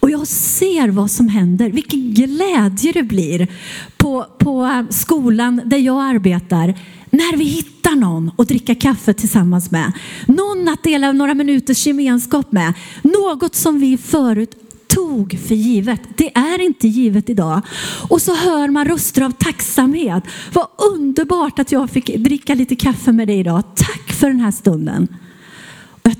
Och 0.00 0.10
jag 0.10 0.26
ser 0.26 0.88
vad 0.88 1.10
som 1.10 1.28
händer, 1.28 1.70
vilken 1.70 2.14
glädje 2.14 2.92
det 2.92 3.02
blir 3.02 3.48
på, 3.96 4.26
på 4.38 4.64
eh, 4.64 4.82
skolan 4.90 5.62
där 5.64 5.78
jag 5.78 6.04
arbetar 6.04 6.74
när 7.10 7.36
vi 7.36 7.44
hittar 7.44 7.94
någon 7.96 8.30
att 8.38 8.48
dricka 8.48 8.74
kaffe 8.74 9.14
tillsammans 9.14 9.70
med. 9.70 9.92
Någon 10.26 10.68
att 10.68 10.82
dela 10.82 11.12
några 11.12 11.34
minuters 11.34 11.86
gemenskap 11.86 12.52
med. 12.52 12.74
Något 13.02 13.54
som 13.54 13.80
vi 13.80 13.96
förut 13.96 14.54
tog 14.88 15.38
för 15.48 15.54
givet. 15.54 16.00
Det 16.16 16.36
är 16.36 16.60
inte 16.60 16.88
givet 16.88 17.30
idag. 17.30 17.62
Och 18.08 18.22
så 18.22 18.34
hör 18.34 18.68
man 18.68 18.84
röster 18.84 19.22
av 19.22 19.30
tacksamhet. 19.30 20.24
Vad 20.52 20.66
underbart 20.94 21.58
att 21.58 21.72
jag 21.72 21.90
fick 21.90 22.16
dricka 22.16 22.54
lite 22.54 22.76
kaffe 22.76 23.12
med 23.12 23.28
dig 23.28 23.38
idag. 23.38 23.62
Tack 23.76 24.12
för 24.12 24.28
den 24.28 24.40
här 24.40 24.50
stunden. 24.50 25.08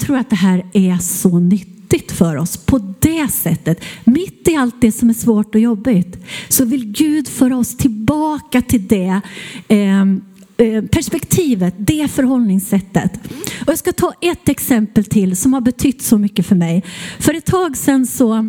Jag 0.08 0.10
tror 0.10 0.20
att 0.20 0.30
det 0.30 0.36
här 0.36 0.64
är 0.72 0.98
så 0.98 1.38
nyttigt 1.38 2.12
för 2.12 2.36
oss 2.36 2.56
på 2.56 2.94
det 2.98 3.28
sättet. 3.28 3.84
Mitt 4.04 4.48
i 4.48 4.56
allt 4.56 4.80
det 4.80 4.92
som 4.92 5.10
är 5.10 5.14
svårt 5.14 5.54
och 5.54 5.60
jobbigt 5.60 6.16
så 6.48 6.64
vill 6.64 6.92
Gud 6.92 7.28
föra 7.28 7.56
oss 7.56 7.76
tillbaka 7.76 8.62
till 8.62 8.88
det 8.88 9.20
ehm, 9.68 10.20
eh, 10.56 10.84
perspektivet, 10.84 11.74
det 11.78 12.08
förhållningssättet. 12.08 13.12
Och 13.60 13.68
jag 13.68 13.78
ska 13.78 13.92
ta 13.92 14.12
ett 14.20 14.48
exempel 14.48 15.04
till 15.04 15.36
som 15.36 15.52
har 15.52 15.60
betytt 15.60 16.02
så 16.02 16.18
mycket 16.18 16.46
för 16.46 16.56
mig. 16.56 16.84
För 17.18 17.34
ett 17.34 17.46
tag 17.46 17.76
sedan 17.76 18.06
så 18.06 18.48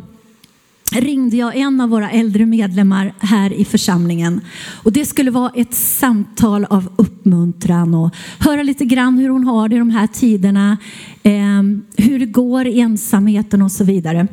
ringde 0.92 1.38
jag 1.38 1.56
en 1.56 1.82
av 1.82 1.90
våra 1.90 2.12
äldre 2.12 2.46
medlemmar 2.46 3.14
här 3.20 3.54
i 3.54 3.66
församlingen. 3.66 4.42
Och 4.84 4.92
det 4.92 5.06
skulle 5.06 5.32
vara 5.32 5.52
ett 5.56 5.74
samtal 5.74 6.66
av 6.66 6.90
uppmuntran 6.96 7.94
och 7.94 8.16
höra 8.40 8.64
lite 8.64 8.86
grann 8.86 9.18
hur 9.18 9.30
hon 9.30 9.44
har 9.44 9.70
det 9.70 9.76
i 9.76 9.80
de 9.80 9.90
här 9.90 10.08
tiderna, 10.08 10.78
eh, 11.24 11.64
hur 11.98 12.20
det 12.20 12.26
går 12.26 12.68
i 12.68 12.80
ensamheten 12.80 13.62
och 13.62 13.72
så 13.72 13.84
vidare. 13.84 14.28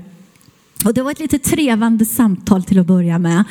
Och 0.84 0.94
det 0.94 1.02
var 1.02 1.10
ett 1.10 1.20
lite 1.20 1.38
trevande 1.38 2.04
samtal 2.04 2.64
till 2.64 2.78
att 2.78 2.86
börja 2.86 3.18
med. 3.18 3.44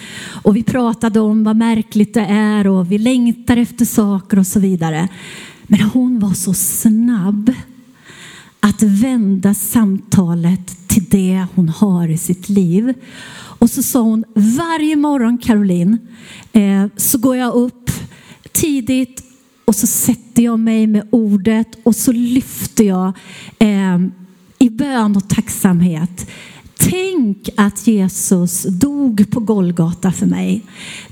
Och 0.44 0.56
vi 0.56 0.64
pratade 0.64 1.20
om 1.20 1.44
vad 1.44 1.56
märkligt 1.56 2.14
det 2.14 2.26
är 2.26 2.68
och 2.68 2.92
vi 2.92 2.98
längtar 2.98 3.58
efter 3.58 3.86
saker 3.86 4.40
och 4.40 4.48
så 4.48 4.60
vidare. 4.60 5.08
Men 5.68 5.82
hon 5.82 6.20
var 6.20 6.34
så 6.34 6.54
snabb 6.54 7.54
att 8.66 8.82
vända 8.82 9.54
samtalet 9.54 10.88
till 10.88 11.06
det 11.10 11.46
hon 11.56 11.70
har 11.70 12.08
i 12.08 12.18
sitt 12.18 12.50
liv. 12.50 12.94
Och 13.36 13.70
så 13.70 13.84
sa 13.84 14.02
hon, 14.02 14.24
varje 14.36 14.96
morgon 14.96 15.38
Caroline 15.38 15.98
eh, 16.54 16.86
så 16.98 17.18
går 17.18 17.38
jag 17.38 17.54
upp 17.54 17.92
tidigt 18.52 19.24
och 19.66 19.76
så 19.76 19.88
sätter 19.88 20.44
jag 20.44 20.60
mig 20.60 20.88
med 20.88 21.08
ordet 21.12 21.68
och 21.84 21.96
så 21.96 22.12
lyfter 22.12 22.84
jag 22.84 23.14
eh, 23.60 24.00
i 24.60 24.70
bön 24.70 25.16
och 25.16 25.30
tacksamhet 25.30 26.30
Tänk 26.78 27.50
att 27.58 27.88
Jesus 27.88 28.64
dog 28.64 29.32
på 29.32 29.40
Golgata 29.40 30.12
för 30.12 30.26
mig. 30.26 30.66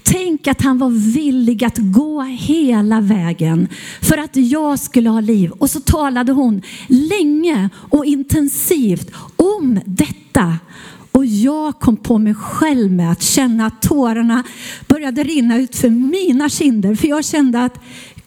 Tänk 0.03 0.48
att 0.48 0.62
han 0.62 0.77
var 0.77 0.89
villig 1.13 1.63
att 1.63 1.77
gå 1.77 2.22
hela 2.22 3.01
vägen 3.01 3.67
för 4.01 4.17
att 4.17 4.36
jag 4.36 4.79
skulle 4.79 5.10
ha 5.10 5.20
liv. 5.20 5.51
Och 5.51 5.70
så 5.70 5.79
talade 5.79 6.32
hon 6.32 6.62
länge 6.88 7.70
och 7.75 8.05
intensivt 8.05 9.12
om 9.36 9.79
detta. 9.86 10.58
Och 11.12 11.25
jag 11.25 11.79
kom 11.79 11.98
på 11.98 12.17
mig 12.17 12.34
själv 12.34 12.91
med 12.91 13.12
att 13.12 13.22
känna 13.22 13.65
att 13.65 13.82
tårarna 13.82 14.43
började 14.88 15.24
rinna 15.24 15.58
ut 15.58 15.75
för 15.75 15.89
mina 15.89 16.50
kinder. 16.50 16.96
För 16.96 17.08
jag 17.08 17.25
kände 17.25 17.63
att 17.63 17.79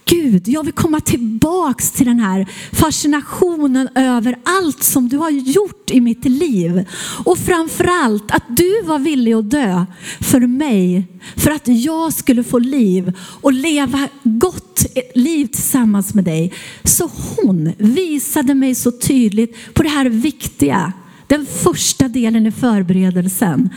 Gud, 0.09 0.49
jag 0.49 0.65
vill 0.65 0.73
komma 0.73 1.01
tillbaks 1.01 1.91
till 1.91 2.07
den 2.07 2.21
här 2.21 2.47
fascinationen 2.73 3.89
över 3.95 4.39
allt 4.45 4.83
som 4.83 5.09
du 5.09 5.17
har 5.17 5.31
gjort 5.31 5.91
i 5.91 6.01
mitt 6.01 6.25
liv. 6.25 6.89
Och 7.25 7.39
framförallt 7.39 8.31
att 8.31 8.43
du 8.49 8.83
var 8.83 8.99
villig 8.99 9.33
att 9.33 9.51
dö 9.51 9.87
för 10.21 10.41
mig, 10.41 11.05
för 11.37 11.51
att 11.51 11.69
jag 11.69 12.13
skulle 12.13 12.45
få 12.45 12.59
liv 12.59 13.13
och 13.19 13.53
leva 13.53 14.09
gott 14.23 14.87
liv 15.15 15.47
tillsammans 15.47 16.15
med 16.15 16.25
dig. 16.25 16.53
Så 16.85 17.11
hon 17.37 17.73
visade 17.79 18.55
mig 18.55 18.75
så 18.75 18.93
tydligt 18.93 19.75
på 19.75 19.83
det 19.83 19.89
här 19.89 20.07
viktiga, 20.07 20.93
den 21.27 21.47
första 21.47 22.09
delen 22.09 22.47
i 22.47 22.53
förberedelsen. 22.53 23.71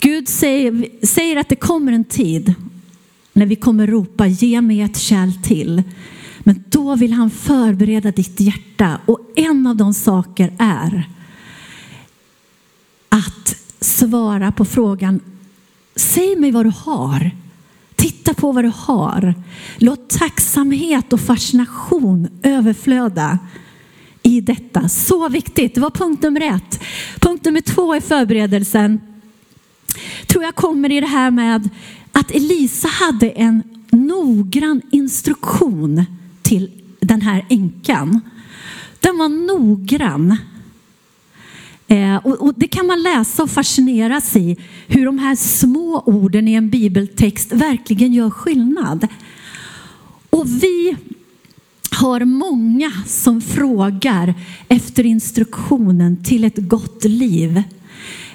Gud 0.00 0.28
säger, 0.28 1.06
säger 1.06 1.36
att 1.36 1.48
det 1.48 1.56
kommer 1.56 1.92
en 1.92 2.04
tid 2.04 2.54
när 3.32 3.46
vi 3.46 3.56
kommer 3.56 3.86
ropa 3.86 4.26
ge 4.26 4.60
mig 4.60 4.80
ett 4.80 4.98
kärl 4.98 5.32
till. 5.42 5.82
Men 6.38 6.64
då 6.68 6.96
vill 6.96 7.12
han 7.12 7.30
förbereda 7.30 8.10
ditt 8.10 8.40
hjärta 8.40 9.00
och 9.06 9.20
en 9.36 9.66
av 9.66 9.76
de 9.76 9.94
saker 9.94 10.52
är 10.58 11.08
att 13.08 13.56
svara 13.80 14.52
på 14.52 14.64
frågan 14.64 15.20
säg 15.96 16.36
mig 16.36 16.50
vad 16.50 16.66
du 16.66 16.72
har. 16.76 17.30
Titta 17.96 18.34
på 18.34 18.52
vad 18.52 18.64
du 18.64 18.72
har. 18.74 19.34
Låt 19.76 20.10
tacksamhet 20.10 21.12
och 21.12 21.20
fascination 21.20 22.28
överflöda 22.42 23.38
i 24.22 24.40
detta. 24.40 24.88
Så 24.88 25.28
viktigt. 25.28 25.74
Det 25.74 25.80
var 25.80 25.90
punkt 25.90 26.22
nummer 26.22 26.40
ett. 26.40 26.80
Punkt 27.20 27.44
nummer 27.44 27.60
två 27.60 27.96
i 27.96 28.00
förberedelsen 28.00 29.00
tror 30.26 30.44
jag 30.44 30.54
kommer 30.54 30.92
i 30.92 31.00
det 31.00 31.06
här 31.06 31.30
med 31.30 31.68
Elisa 32.32 32.88
hade 32.88 33.30
en 33.30 33.62
noggrann 33.90 34.82
instruktion 34.90 36.04
till 36.42 36.70
den 37.00 37.22
här 37.22 37.46
änkan. 37.48 38.20
Den 39.00 39.18
var 39.18 39.28
noggrann. 39.28 40.36
Eh, 41.86 42.16
och, 42.16 42.54
det 42.56 42.68
kan 42.68 42.86
man 42.86 43.02
läsa 43.02 43.42
och 43.42 43.50
fascineras 43.50 44.36
i 44.36 44.56
hur 44.86 45.04
de 45.04 45.18
här 45.18 45.34
små 45.36 46.02
orden 46.06 46.48
i 46.48 46.54
en 46.54 46.70
bibeltext 46.70 47.52
verkligen 47.52 48.12
gör 48.12 48.30
skillnad. 48.30 49.08
Och 50.30 50.46
vi 50.62 50.96
har 51.90 52.24
många 52.24 52.92
som 53.06 53.40
frågar 53.40 54.34
efter 54.68 55.06
instruktionen 55.06 56.24
till 56.24 56.44
ett 56.44 56.58
gott 56.68 57.04
liv. 57.04 57.62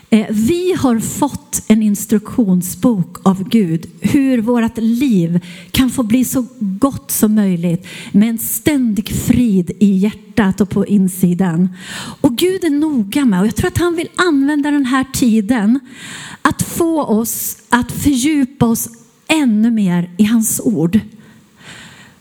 Eh, 0.10 0.26
vi 0.30 0.74
har 0.74 1.00
fått 1.00 1.64
en 1.68 1.84
instruktionsbok 1.84 3.18
av 3.24 3.50
Gud 3.50 3.86
hur 4.02 4.42
vårt 4.42 4.78
liv 4.78 5.46
kan 5.72 5.90
få 5.90 6.04
bli 6.04 6.26
så 6.26 6.46
gott 6.60 7.12
som 7.12 7.36
möjligt 7.36 7.88
med 8.12 8.30
en 8.30 8.38
ständig 8.38 9.10
frid 9.10 9.72
i 9.80 9.98
hjärtat 9.98 10.62
och 10.62 10.70
på 10.70 10.86
insidan. 10.86 11.70
Och 12.22 12.36
Gud 12.36 12.64
är 12.64 12.70
noga 12.70 13.26
med, 13.26 13.40
och 13.40 13.48
jag 13.48 13.56
tror 13.56 13.68
att 13.68 13.78
han 13.78 13.96
vill 13.96 14.10
använda 14.16 14.72
den 14.72 14.86
här 14.86 15.06
tiden 15.14 15.80
att 16.42 16.62
få 16.62 17.04
oss 17.04 17.58
att 17.70 17.92
fördjupa 17.92 18.66
oss 18.66 18.90
ännu 19.28 19.72
mer 19.72 20.12
i 20.18 20.24
hans 20.24 20.62
ord. 20.64 21.00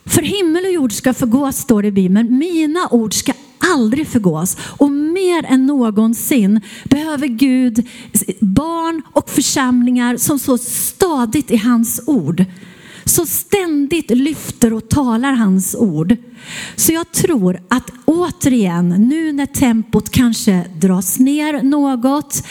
För 0.05 0.22
himmel 0.22 0.64
och 0.64 0.72
jord 0.72 0.92
ska 0.92 1.14
förgås, 1.14 1.57
står 1.57 1.83
det 1.83 1.88
i 1.88 1.92
Bibeln, 1.92 2.14
men 2.14 2.38
mina 2.38 2.88
ord 2.90 3.14
ska 3.14 3.33
aldrig 3.76 4.08
förgås. 4.08 4.56
Och 4.60 4.90
mer 4.90 5.44
än 5.44 5.66
någonsin 5.66 6.60
behöver 6.84 7.26
Gud 7.26 7.86
barn 8.40 9.02
och 9.12 9.30
församlingar 9.30 10.16
som 10.16 10.38
så 10.38 10.58
stadigt 10.58 11.50
i 11.50 11.56
hans 11.56 12.00
ord 12.06 12.44
så 13.08 13.26
ständigt 13.26 14.10
lyfter 14.10 14.72
och 14.72 14.88
talar 14.88 15.32
hans 15.32 15.74
ord. 15.74 16.16
Så 16.76 16.92
jag 16.92 17.12
tror 17.12 17.60
att 17.68 17.90
återigen, 18.04 18.88
nu 18.88 19.32
när 19.32 19.46
tempot 19.46 20.10
kanske 20.10 20.64
dras 20.80 21.18
ner 21.18 21.62
något, 21.62 22.42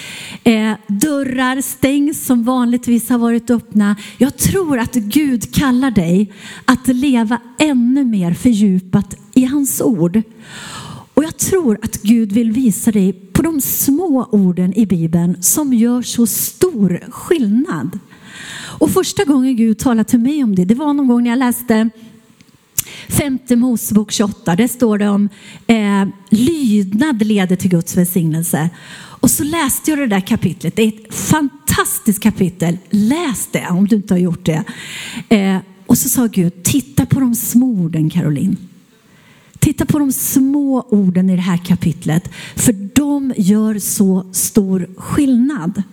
eh, 0.44 0.74
dörrar 0.88 1.62
stängs 1.62 2.26
som 2.26 2.44
vanligtvis 2.44 3.10
har 3.10 3.18
varit 3.18 3.50
öppna. 3.50 3.96
Jag 4.18 4.38
tror 4.38 4.80
att 4.80 4.94
Gud 4.94 5.56
kallar 5.56 5.92
dig 5.92 6.34
att 6.66 6.88
leva 6.88 7.40
ännu 7.60 8.06
mer 8.06 8.34
fördjupat 8.34 9.16
i 9.34 9.46
hans 9.46 9.82
ord. 9.82 10.22
Och 11.16 11.24
jag 11.24 11.38
tror 11.38 11.80
att 11.82 12.02
Gud 12.02 12.32
vill 12.32 12.52
visa 12.52 12.92
dig 12.92 13.14
på 13.14 13.42
de 13.42 13.62
små 13.62 14.28
orden 14.32 14.74
i 14.74 14.86
Bibeln 14.86 15.44
som 15.44 15.74
gör 15.74 16.02
så 16.02 16.28
stor 16.28 17.00
skillnad. 17.10 18.00
Och 18.80 18.92
första 18.92 19.24
gången 19.24 19.56
Gud 19.56 19.80
talade 19.80 20.10
till 20.10 20.20
mig 20.20 20.44
om 20.44 20.56
det, 20.56 20.66
det 20.66 20.76
var 20.76 20.94
någon 20.94 21.08
gång 21.08 21.24
när 21.24 21.30
jag 21.30 21.40
läste 21.40 21.90
femte 23.10 23.56
Mosebok 23.56 24.12
28. 24.12 24.56
Där 24.56 24.68
står 24.68 24.98
det 24.98 25.10
om 25.10 25.30
eh, 25.68 26.06
lydnad 26.30 27.26
leder 27.26 27.56
till 27.56 27.70
Guds 27.70 27.98
välsignelse. 27.98 28.70
Och 28.94 29.32
så 29.32 29.44
läste 29.44 29.92
jag 29.92 30.00
det 30.00 30.08
där 30.08 30.20
kapitlet. 30.20 30.76
Det 30.76 30.84
är 30.84 30.88
ett 30.88 31.14
fantastiskt 31.14 32.24
kapitel. 32.24 32.78
Läs 32.90 33.48
det 33.52 33.68
om 33.70 33.88
du 33.88 33.96
inte 33.96 34.14
har 34.14 34.20
gjort 34.20 34.46
det. 34.46 34.64
Eh, 35.30 35.58
och 35.86 35.98
så 35.98 36.10
sa 36.10 36.26
Gud, 36.26 36.64
titta 36.64 37.06
på 37.06 37.20
de 37.20 37.36
små 37.36 37.68
orden 37.68 38.10
Caroline. 38.10 38.58
Titta 39.76 39.86
på 39.86 40.00
de 40.00 40.12
små 40.12 40.88
orden 40.90 41.30
i 41.30 41.36
det 41.36 41.42
här 41.42 41.58
kapitlet, 41.58 42.30
för 42.56 42.74
de 42.74 43.34
gör 43.38 43.80
så 43.80 44.26
stor 44.32 44.88
skillnad. 44.98 45.84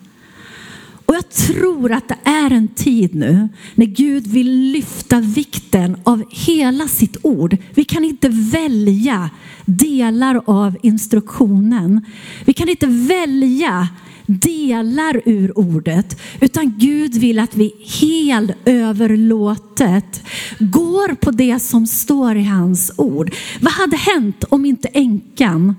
Och 1.06 1.14
jag 1.14 1.30
tror 1.30 1.92
att 1.92 2.08
det 2.08 2.18
är 2.24 2.50
en 2.50 2.68
tid 2.68 3.14
nu 3.14 3.48
när 3.74 3.86
Gud 3.86 4.26
vill 4.26 4.50
lyfta 4.50 5.20
vikten 5.20 5.96
av 6.04 6.24
hela 6.30 6.88
sitt 6.88 7.16
ord. 7.22 7.56
Vi 7.74 7.84
kan 7.84 8.04
inte 8.04 8.28
välja 8.28 9.30
delar 9.64 10.42
av 10.46 10.76
instruktionen. 10.82 12.04
Vi 12.44 12.52
kan 12.52 12.68
inte 12.68 12.86
välja 12.86 13.88
delar 14.26 15.22
ur 15.24 15.58
ordet, 15.58 16.20
utan 16.40 16.74
Gud 16.78 17.14
vill 17.14 17.38
att 17.38 17.56
vi 17.56 17.72
helt 18.00 18.50
överlåtet 18.64 20.22
går 20.58 21.14
på 21.14 21.30
det 21.30 21.58
som 21.58 21.86
står 21.86 22.36
i 22.36 22.44
hans 22.44 22.92
ord. 22.96 23.34
Vad 23.60 23.72
hade 23.72 23.96
hänt 23.96 24.44
om 24.48 24.64
inte 24.64 24.88
änkan 24.88 25.74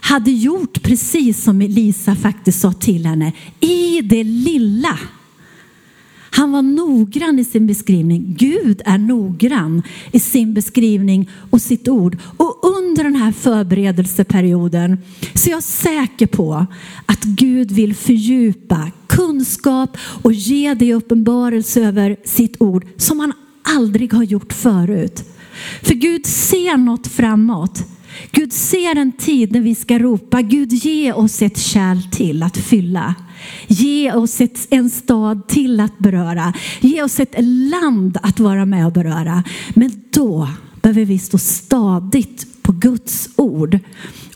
hade 0.00 0.30
gjort 0.30 0.82
precis 0.82 1.42
som 1.42 1.60
Elisa 1.60 2.16
faktiskt 2.16 2.60
sa 2.60 2.72
till 2.72 3.06
henne 3.06 3.32
i 3.60 4.00
det 4.02 4.24
lilla? 4.24 4.98
Han 6.30 6.52
var 6.52 6.62
noggrann 6.62 7.38
i 7.38 7.44
sin 7.44 7.66
beskrivning. 7.66 8.34
Gud 8.38 8.82
är 8.84 8.98
noggrann 8.98 9.82
i 10.12 10.20
sin 10.20 10.54
beskrivning 10.54 11.30
och 11.50 11.62
sitt 11.62 11.88
ord. 11.88 12.18
Och 12.36 12.60
under 12.62 13.04
den 13.04 13.16
här 13.16 13.32
förberedelseperioden 13.32 14.98
så 15.34 15.50
är 15.50 15.52
jag 15.52 15.62
säker 15.62 16.26
på 16.26 16.66
att 17.06 17.24
Gud 17.24 17.70
vill 17.70 17.94
fördjupa 17.94 18.90
kunskap 19.06 19.96
och 20.22 20.32
ge 20.32 20.74
dig 20.74 20.94
uppenbarelse 20.94 21.80
över 21.80 22.16
sitt 22.24 22.56
ord 22.62 22.86
som 22.96 23.20
han 23.20 23.32
aldrig 23.62 24.12
har 24.12 24.22
gjort 24.22 24.52
förut. 24.52 25.24
För 25.82 25.94
Gud 25.94 26.26
ser 26.26 26.76
något 26.76 27.06
framåt. 27.06 27.84
Gud 28.30 28.52
ser 28.52 28.96
en 28.96 29.12
tid 29.12 29.52
när 29.52 29.60
vi 29.60 29.74
ska 29.74 29.98
ropa, 29.98 30.42
Gud 30.42 30.72
ge 30.72 31.12
oss 31.12 31.42
ett 31.42 31.58
kärl 31.58 32.02
till 32.12 32.42
att 32.42 32.56
fylla. 32.56 33.14
Ge 33.66 34.12
oss 34.12 34.40
ett, 34.40 34.66
en 34.70 34.90
stad 34.90 35.48
till 35.48 35.80
att 35.80 35.98
beröra. 35.98 36.52
Ge 36.80 37.02
oss 37.02 37.20
ett 37.20 37.34
land 37.70 38.18
att 38.22 38.40
vara 38.40 38.66
med 38.66 38.86
och 38.86 38.92
beröra. 38.92 39.44
Men 39.74 40.02
då 40.10 40.48
behöver 40.82 41.04
vi 41.04 41.18
stå 41.18 41.38
stadigt 41.38 42.62
på 42.62 42.72
Guds 42.72 43.28
ord. 43.36 43.78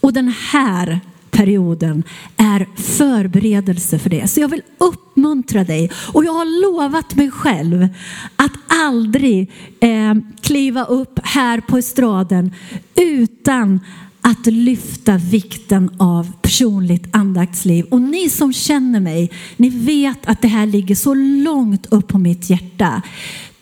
Och 0.01 0.13
den 0.13 0.35
här 0.53 1.01
perioden 1.31 2.03
är 2.37 2.67
förberedelse 2.77 3.99
för 3.99 4.11
det. 4.11 4.29
Så 4.29 4.41
jag 4.41 4.49
vill 4.49 4.63
uppmuntra 4.79 5.65
dig 5.65 5.91
och 6.13 6.25
jag 6.25 6.33
har 6.33 6.63
lovat 6.73 7.17
mig 7.17 7.31
själv 7.31 7.89
att 8.37 8.53
aldrig 8.67 9.51
eh, 9.81 10.15
kliva 10.41 10.85
upp 10.85 11.21
här 11.23 11.61
på 11.61 11.79
estraden 11.79 12.55
utan 12.95 13.81
att 14.23 14.47
lyfta 14.47 15.17
vikten 15.17 15.91
av 15.99 16.33
personligt 16.43 17.07
andaktsliv. 17.11 17.85
Och 17.85 18.01
ni 18.01 18.29
som 18.29 18.53
känner 18.53 19.01
mig, 19.01 19.31
ni 19.57 19.69
vet 19.69 20.27
att 20.27 20.43
det 20.43 20.49
här 20.49 20.67
ligger 20.67 20.95
så 20.95 21.15
långt 21.15 21.87
upp 21.87 22.09
på 22.09 22.19
mitt 22.19 22.51
hjärta. 22.51 23.03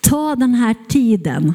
Ta 0.00 0.36
den 0.36 0.54
här 0.54 0.74
tiden 0.88 1.54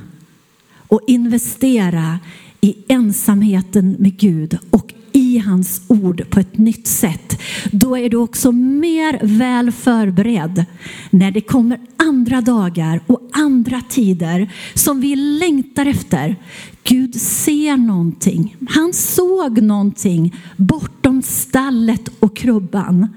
och 0.87 1.01
investera 1.07 2.19
i 2.61 2.75
ensamheten 2.87 3.95
med 3.99 4.17
Gud 4.17 4.57
och 4.69 4.93
i 5.35 5.39
hans 5.39 5.81
ord 5.87 6.29
på 6.29 6.39
ett 6.39 6.57
nytt 6.57 6.87
sätt. 6.87 7.41
Då 7.71 7.97
är 7.97 8.09
du 8.09 8.17
också 8.17 8.51
mer 8.51 9.19
väl 9.23 9.71
förberedd 9.71 10.65
när 11.09 11.31
det 11.31 11.41
kommer 11.41 11.79
andra 11.97 12.41
dagar 12.41 12.99
och 13.07 13.29
andra 13.33 13.81
tider 13.89 14.53
som 14.73 15.01
vi 15.01 15.15
längtar 15.15 15.85
efter. 15.85 16.35
Gud 16.83 17.15
ser 17.21 17.77
någonting. 17.77 18.55
Han 18.69 18.93
såg 18.93 19.61
någonting 19.61 20.35
bortom 20.57 21.21
stallet 21.21 22.09
och 22.19 22.37
krubban. 22.37 23.07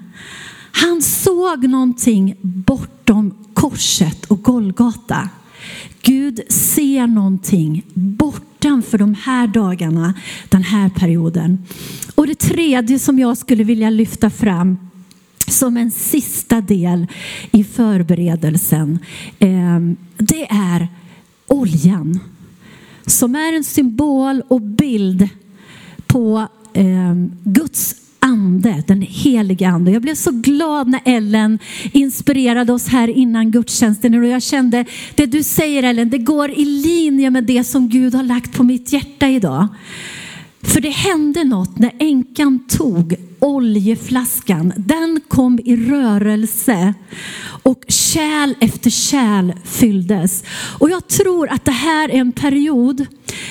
Han 0.73 1.03
såg 1.03 1.69
någonting 1.69 2.35
bortom 2.43 3.35
korset 3.55 4.25
och 4.25 4.43
Golgata. 4.43 5.29
Gud 6.09 6.41
ser 6.49 7.07
någonting 7.07 7.83
bortanför 7.95 8.99
de 8.99 9.15
här 9.15 9.47
dagarna, 9.47 10.15
den 10.49 10.63
här 10.63 10.89
perioden. 10.89 11.59
Och 12.15 12.27
det 12.27 12.35
tredje 12.35 12.99
som 12.99 13.19
jag 13.19 13.39
skulle 13.39 13.65
vilja 13.65 13.91
lyfta 13.91 14.31
fram 14.31 14.79
som 15.47 15.77
en 15.77 15.91
sista 15.91 16.61
del 16.61 17.07
i 17.51 17.65
förberedelsen, 17.65 18.99
ehm, 19.39 19.97
det 20.17 20.47
är 20.51 20.89
oljan. 21.47 22.21
Som 23.07 23.35
är 23.35 23.53
en 23.57 23.65
symbol 23.65 24.43
och 24.49 24.61
bild 24.61 25.29
på 26.07 26.49
ehm, 26.73 27.33
Guds 27.45 27.95
ande, 28.39 28.83
den 28.87 29.03
heliga 29.03 29.69
ande. 29.69 29.91
Jag 29.91 30.03
blev 30.03 30.15
så 30.15 30.31
glad 30.31 30.89
när 30.89 31.01
Ellen 31.05 31.59
inspirerade 31.93 32.73
oss 32.73 32.89
här 32.89 33.09
innan 33.09 33.51
gudstjänsten 33.51 34.15
och 34.15 34.27
jag 34.27 34.43
kände 34.43 34.85
det 35.15 35.27
du 35.27 35.43
säger 35.43 35.83
Ellen, 35.83 36.11
det 36.11 36.19
går 36.19 36.51
i 36.51 36.65
linje 36.65 37.31
med 37.31 37.45
det 37.45 37.65
som 37.65 37.89
Gud 37.89 38.15
har 38.15 38.23
lagt 38.23 38.53
på 38.53 38.63
mitt 38.63 38.93
hjärta 38.93 39.29
idag. 39.29 39.69
För 40.63 40.81
det 40.81 40.91
hände 40.91 41.45
något 41.45 41.79
när 41.79 41.93
änkan 41.99 42.67
tog 42.69 43.15
oljeflaskan. 43.39 44.73
Den 44.77 45.21
kom 45.29 45.59
i 45.65 45.77
rörelse 45.77 46.95
och 47.63 47.85
kärl 47.89 48.55
efter 48.61 48.91
kärl 48.91 49.53
fylldes. 49.65 50.45
Och 50.79 50.91
jag 50.91 51.09
tror 51.09 51.49
att 51.49 51.65
det 51.65 51.73
här 51.73 52.09
är 52.09 52.15
en 52.15 52.33
period 52.33 53.07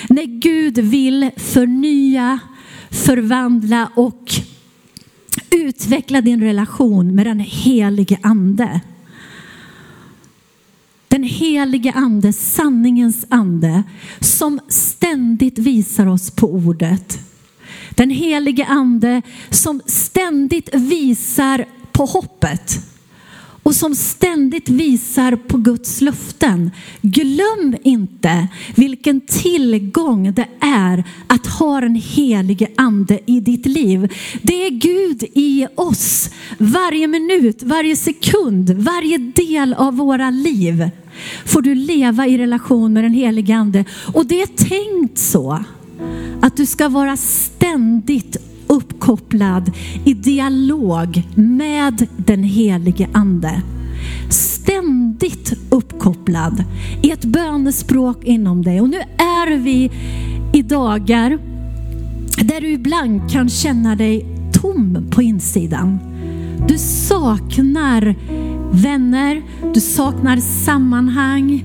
när 0.10 0.40
Gud 0.40 0.78
vill 0.78 1.30
förnya, 1.38 2.40
förvandla 2.90 3.90
och 3.96 4.42
Utveckla 5.50 6.22
din 6.22 6.42
relation 6.42 7.16
med 7.16 7.26
den 7.26 7.40
helige 7.40 8.20
ande. 8.22 8.82
Den 11.08 11.24
helige 11.24 11.92
ande, 11.92 12.34
sanningens 12.34 13.26
ande, 13.30 13.84
som 14.20 14.60
ständigt 14.68 15.58
visar 15.58 16.08
oss 16.08 16.32
på 16.32 16.48
ordet. 16.48 17.20
Den 17.90 18.10
helige 18.10 18.66
ande 18.66 19.22
som 19.50 19.82
ständigt 19.86 20.76
visar 20.76 21.66
på 21.92 22.06
hoppet 22.06 22.80
och 23.68 23.76
som 23.76 23.96
ständigt 23.96 24.70
visar 24.70 25.36
på 25.36 25.58
Guds 25.58 26.02
löften. 26.02 26.72
Glöm 27.02 27.76
inte 27.84 28.48
vilken 28.76 29.22
tillgång 29.22 30.34
det 30.34 30.48
är 30.60 31.04
att 31.28 31.48
ha 31.48 31.82
den 31.82 31.96
helige 31.96 32.68
ande 32.76 33.20
i 33.26 33.40
ditt 33.40 33.66
liv. 33.66 34.14
Det 34.42 34.66
är 34.66 34.70
Gud 34.70 35.24
i 35.34 35.68
oss 35.76 36.30
varje 36.58 37.08
minut, 37.08 37.64
varje 37.64 37.96
sekund, 37.96 38.70
varje 38.70 39.18
del 39.18 39.74
av 39.74 39.96
våra 39.96 40.30
liv 40.30 40.90
får 41.46 41.62
du 41.62 41.76
leva 41.76 42.28
i 42.28 42.38
relation 42.38 42.94
med 42.94 43.04
den 43.04 43.14
helige 43.14 43.56
ande. 43.56 43.86
Och 44.14 44.26
det 44.26 44.42
är 44.42 44.48
tänkt 44.48 45.18
så 45.18 45.64
att 46.42 46.58
du 46.58 46.66
ska 46.66 46.90
vara 46.90 47.18
ständigt 47.18 48.38
uppkopplad 48.68 49.72
i 50.06 50.14
dialog 50.14 51.24
med 51.36 52.08
den 52.18 52.44
helige 52.44 53.10
ande. 53.14 53.62
Ständigt 54.30 55.54
uppkopplad 55.70 56.64
i 57.02 57.12
ett 57.12 57.26
bönespråk 57.26 58.24
inom 58.24 58.64
dig. 58.64 58.82
Och 58.82 58.90
nu 58.90 58.98
är 59.18 59.58
vi 59.58 59.92
i 60.54 60.62
dagar 60.62 61.40
där 62.44 62.62
du 62.62 62.68
ibland 62.72 63.32
kan 63.32 63.50
känna 63.50 63.96
dig 63.96 64.26
tom 64.54 65.08
på 65.12 65.22
insidan. 65.22 66.00
Du 66.68 66.78
saknar 66.78 68.16
vänner, 68.72 69.42
du 69.74 69.80
saknar 69.80 70.38
sammanhang, 70.38 71.64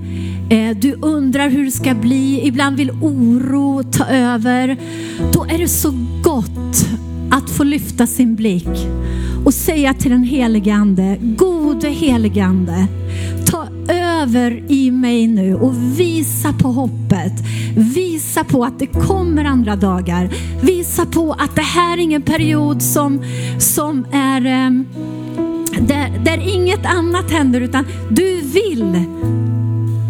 eh, 0.51 0.77
du 0.77 0.93
undrar 0.93 1.49
hur 1.49 1.65
det 1.65 1.71
ska 1.71 1.95
bli, 1.95 2.47
ibland 2.47 2.77
vill 2.77 2.91
oro 2.91 3.83
ta 3.83 4.05
över. 4.05 4.77
Då 5.33 5.45
är 5.45 5.59
det 5.59 5.69
så 5.69 5.95
gott 6.23 6.87
att 7.33 7.51
få 7.51 7.65
lyfta 7.65 8.07
sin 8.07 8.35
blick 8.35 8.69
och 9.45 9.55
säga 9.55 9.95
till 9.95 10.11
den 10.11 10.23
helige 10.23 10.75
Ande, 10.75 11.17
gode 11.21 11.89
helige 11.89 12.45
Ande, 12.45 12.87
ta 13.47 13.67
över 13.89 14.65
i 14.69 14.91
mig 14.91 15.27
nu 15.27 15.55
och 15.55 15.75
visa 16.01 16.53
på 16.53 16.69
hoppet. 16.69 17.33
Visa 17.77 18.45
på 18.45 18.65
att 18.65 18.79
det 18.79 18.87
kommer 18.87 19.45
andra 19.45 19.77
dagar. 19.77 20.31
Visa 20.63 21.07
på 21.07 21.33
att 21.33 21.57
det 21.57 21.63
här 21.63 21.99
är 21.99 22.03
ingen 22.03 22.23
period 22.23 22.83
som, 22.83 23.25
som 23.59 24.07
är 24.13 24.47
ehm, 24.47 24.87
där, 25.81 26.25
där 26.25 26.55
inget 26.55 26.87
annat 26.87 27.31
händer 27.31 27.61
utan 27.61 27.85
du 28.11 28.41
vill 28.41 29.05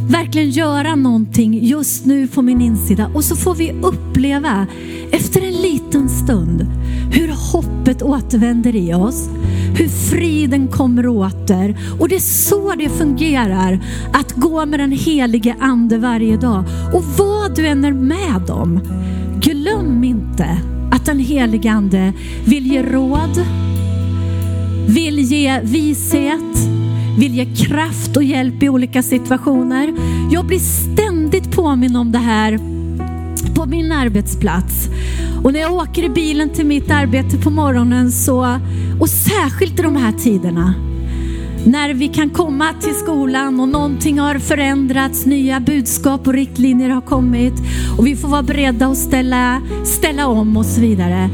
verkligen 0.09 0.51
göra 0.51 0.95
någonting 0.95 1.65
just 1.67 2.07
nu 2.07 2.29
på 2.29 2.43
min 2.43 2.61
insida. 2.61 3.11
Och 3.15 3.25
så 3.25 3.37
får 3.37 3.55
vi 3.55 3.73
uppleva 3.83 4.67
efter 5.11 5.43
en 5.43 5.63
liten 5.63 6.09
stund 6.09 6.67
hur 7.12 7.29
hoppet 7.53 8.03
återvänder 8.03 8.77
i 8.77 8.94
oss, 8.94 9.29
hur 9.77 9.88
friden 9.88 10.68
kommer 10.68 11.07
åter. 11.07 11.77
Och 12.01 12.09
det 12.09 12.14
är 12.14 12.20
så 12.20 12.75
det 12.75 12.88
fungerar 12.88 13.81
att 14.12 14.33
gå 14.33 14.66
med 14.66 14.81
den 14.81 14.92
helige 14.92 15.57
ande 15.61 15.98
varje 15.98 16.37
dag. 16.37 16.64
Och 16.94 17.05
vad 17.18 17.57
du 17.57 17.66
än 17.66 17.85
är 17.85 17.92
med 17.92 18.51
om, 18.51 18.81
glöm 19.40 20.05
inte 20.05 20.59
att 20.92 21.07
den 21.07 21.18
helige 21.18 21.72
ande 21.72 22.12
vill 22.44 22.66
ge 22.66 22.83
råd, 22.83 23.44
vill 24.88 25.18
ge 25.18 25.61
vishet, 25.62 26.68
vill 27.18 27.35
ge 27.35 27.44
kraft 27.44 28.16
och 28.16 28.25
hjälp 28.25 28.62
i 28.62 28.68
olika 28.68 29.03
situationer. 29.03 29.94
Jag 30.31 30.46
blir 30.46 30.59
ständigt 30.59 31.51
påminn 31.53 31.96
om 31.96 32.12
det 32.12 32.18
här 32.18 32.72
på 33.62 33.68
min 33.68 33.92
arbetsplats. 33.92 34.88
Och 35.44 35.53
när 35.53 35.61
jag 35.61 35.72
åker 35.72 36.03
i 36.03 36.09
bilen 36.09 36.51
till 36.51 36.66
mitt 36.66 36.90
arbete 36.90 37.37
på 37.37 37.51
morgonen 37.51 38.12
så, 38.12 38.59
och 39.01 39.09
särskilt 39.09 39.79
i 39.79 39.83
de 39.83 39.96
här 39.96 40.12
tiderna, 40.12 40.75
när 41.64 41.94
vi 41.94 42.09
kan 42.09 42.31
komma 42.31 42.68
till 42.81 42.94
skolan 42.94 43.61
och 43.61 43.68
någonting 43.68 44.18
har 44.18 44.38
förändrats, 44.38 45.27
nya 45.27 45.61
budskap 45.61 46.27
och 46.27 46.33
riktlinjer 46.33 46.88
har 46.88 47.01
kommit 47.01 47.55
och 47.98 48.07
vi 48.07 48.16
får 48.16 48.29
vara 48.29 48.42
beredda 48.42 48.87
att 48.87 48.98
ställa, 48.98 49.62
ställa 49.85 50.27
om 50.27 50.57
och 50.57 50.66
så 50.66 50.81
vidare 50.81 51.31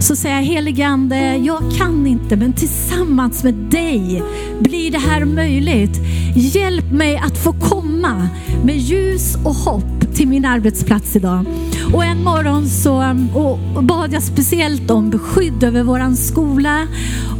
så 0.00 0.16
säger 0.16 0.36
jag 0.36 0.42
helige 0.42 0.86
Ande, 0.86 1.36
jag 1.36 1.62
kan 1.78 2.06
inte 2.06 2.36
men 2.36 2.52
tillsammans 2.52 3.44
med 3.44 3.54
dig 3.54 4.22
blir 4.60 4.90
det 4.90 4.98
här 4.98 5.24
möjligt. 5.24 6.00
Hjälp 6.36 6.92
mig 6.92 7.16
att 7.16 7.38
få 7.38 7.52
komma 7.52 8.28
med 8.64 8.76
ljus 8.76 9.36
och 9.44 9.54
hopp 9.54 10.03
till 10.14 10.28
min 10.28 10.44
arbetsplats 10.44 11.16
idag. 11.16 11.44
Och 11.92 12.04
en 12.04 12.24
morgon 12.24 12.68
så 12.68 13.02
um, 13.02 13.28
och 13.36 13.84
bad 13.84 14.12
jag 14.12 14.22
speciellt 14.22 14.90
om 14.90 15.10
beskydd 15.10 15.64
över 15.64 15.82
våran 15.82 16.16
skola 16.16 16.86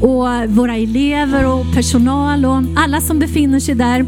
och 0.01 0.27
våra 0.49 0.77
elever 0.77 1.47
och 1.47 1.75
personal 1.75 2.45
och 2.45 2.63
alla 2.77 3.01
som 3.01 3.19
befinner 3.19 3.61
sig 3.61 3.75
där. 3.75 4.07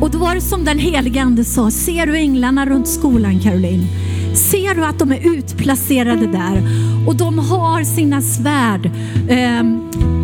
Och 0.00 0.10
då 0.10 0.18
var 0.18 0.34
det 0.34 0.40
som 0.40 0.64
den 0.64 0.78
helige 0.78 1.22
Ande 1.22 1.44
sa, 1.44 1.70
ser 1.70 2.06
du 2.06 2.16
änglarna 2.16 2.66
runt 2.66 2.88
skolan 2.88 3.40
Caroline? 3.40 3.86
Ser 4.34 4.74
du 4.74 4.84
att 4.84 4.98
de 4.98 5.12
är 5.12 5.36
utplacerade 5.36 6.26
där 6.26 6.62
och 7.06 7.16
de 7.16 7.38
har 7.38 7.84
sina 7.84 8.22
svärd 8.22 8.90
eh, 9.28 9.62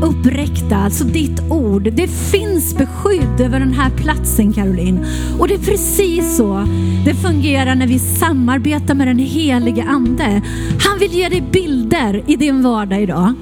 uppräckta, 0.02 0.76
alltså 0.76 1.04
ditt 1.04 1.40
ord. 1.50 1.82
Det 1.92 2.08
finns 2.08 2.76
beskydd 2.76 3.40
över 3.40 3.60
den 3.60 3.72
här 3.72 3.90
platsen 3.90 4.52
Caroline. 4.52 5.06
Och 5.38 5.48
det 5.48 5.54
är 5.54 5.58
precis 5.58 6.36
så 6.36 6.66
det 7.04 7.14
fungerar 7.14 7.74
när 7.74 7.86
vi 7.86 7.98
samarbetar 7.98 8.94
med 8.94 9.06
den 9.06 9.18
helige 9.18 9.84
ande. 9.84 10.42
Han 10.80 10.98
vill 10.98 11.12
ge 11.12 11.28
dig 11.28 11.44
bilder 11.52 12.22
i 12.26 12.36
din 12.36 12.62
vardag 12.62 13.02
idag 13.02 13.34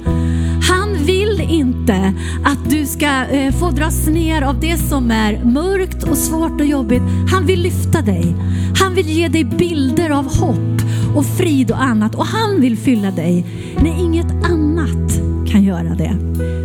Han 0.69 1.05
vill 1.05 1.41
inte 1.49 2.13
att 2.45 2.69
du 2.69 2.85
ska 2.85 3.25
eh, 3.25 3.53
få 3.53 3.71
dras 3.71 4.07
ner 4.07 4.41
av 4.41 4.59
det 4.59 4.77
som 4.77 5.11
är 5.11 5.43
mörkt 5.43 6.03
och 6.03 6.17
svårt 6.17 6.61
och 6.61 6.67
jobbigt. 6.67 7.03
Han 7.31 7.45
vill 7.45 7.61
lyfta 7.61 8.01
dig. 8.01 8.35
Han 8.75 8.95
vill 8.95 9.09
ge 9.09 9.27
dig 9.27 9.43
bilder 9.43 10.09
av 10.09 10.39
hopp 10.39 10.81
och 11.15 11.25
frid 11.25 11.71
och 11.71 11.83
annat. 11.83 12.15
Och 12.15 12.25
han 12.25 12.61
vill 12.61 12.77
fylla 12.77 13.11
dig 13.11 13.45
när 13.83 13.99
inget 13.99 14.31
annat 14.45 15.21
kan 15.47 15.63
göra 15.63 15.95
det. 15.95 16.17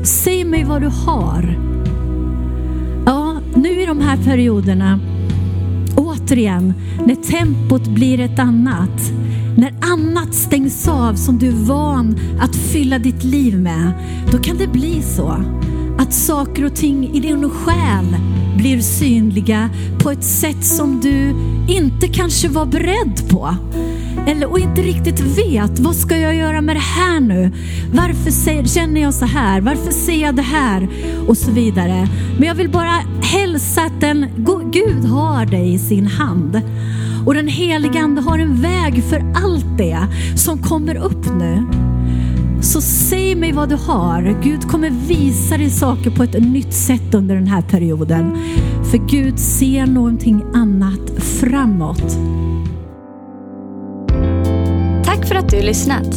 Säg 0.05 0.45
mig 0.45 0.65
vad 0.65 0.83
du 0.83 0.91
har. 1.07 1.59
Ja, 3.07 3.41
nu 3.55 3.83
i 3.83 3.87
de 3.87 4.01
här 4.01 4.17
perioderna, 4.17 5.01
återigen, 5.97 6.75
när 7.07 7.15
tempot 7.15 7.89
blir 7.89 8.21
ett 8.21 8.39
annat, 8.39 9.13
när 9.57 9.75
annat 9.93 10.35
stängs 10.35 10.89
av 10.89 11.15
som 11.15 11.39
du 11.39 11.49
är 11.49 11.67
van 11.67 12.17
att 12.41 12.57
fylla 12.57 12.99
ditt 12.99 13.25
liv 13.25 13.61
med, 13.61 13.93
då 14.33 14.39
kan 14.39 14.57
det 14.57 14.67
bli 14.67 15.03
så 15.03 15.45
att 15.99 16.15
saker 16.15 16.65
och 16.65 16.75
ting 16.75 17.11
i 17.15 17.21
din 17.21 17.51
själ 17.51 18.17
blir 18.59 18.81
synliga 18.81 19.71
på 19.99 20.11
ett 20.11 20.25
sätt 20.25 20.65
som 20.65 21.01
du 21.01 21.35
inte 21.69 22.09
kanske 22.09 22.49
var 22.49 22.67
beredd 22.67 23.29
på. 23.31 23.55
Eller, 24.27 24.51
och 24.51 24.59
inte 24.59 24.83
riktigt 24.83 25.21
vet, 25.21 25.79
vad 25.79 25.97
ska 25.97 26.17
jag 26.17 26.35
göra 26.35 26.61
med 26.61 26.77
det 26.77 26.81
här 26.81 27.21
nu? 27.21 27.51
Varför 27.93 28.31
säger, 28.31 28.65
känner 28.65 29.01
jag 29.01 29.15
så 29.15 29.25
här? 29.25 29.61
Varför 29.61 29.91
ser 29.91 30.23
jag 30.23 30.35
det 30.37 30.43
här? 30.43 30.89
Och 31.29 31.37
så 31.37 31.51
vidare. 31.51 32.09
Men 32.39 32.49
jag 32.49 32.55
vill 32.55 32.71
bara 32.71 33.03
hälsa 33.23 33.83
att 33.83 34.01
den, 34.01 34.27
Gud 34.73 35.05
har 35.05 35.47
dig 35.47 35.75
i 35.75 35.79
sin 35.79 36.07
hand. 36.07 36.61
Och 37.27 37.35
den 37.35 37.49
helige 37.49 38.01
Ande 38.01 38.21
har 38.21 38.39
en 38.39 38.63
väg 38.63 39.05
för 39.05 39.33
allt 39.35 39.79
det 39.79 39.99
som 40.37 40.59
kommer 40.59 40.95
upp 40.97 41.27
nu. 41.39 41.78
Så 42.73 42.81
säg 42.81 43.35
mig 43.35 43.53
vad 43.53 43.69
du 43.69 43.77
har. 43.77 44.43
Gud 44.43 44.69
kommer 44.69 44.91
visa 44.91 45.57
dig 45.57 45.71
saker 45.71 46.11
på 46.11 46.23
ett 46.23 46.43
nytt 46.43 46.75
sätt 46.75 47.15
under 47.15 47.35
den 47.35 47.47
här 47.47 47.63
perioden. 47.63 48.39
För 48.91 48.99
Gud 49.09 49.39
ser 49.39 49.87
någonting 49.87 50.45
annat 50.55 51.23
framåt. 51.41 52.17
Tack 55.05 55.27
för 55.29 55.35
att 55.35 55.51
du 55.51 55.63
lyssnat. 55.63 56.17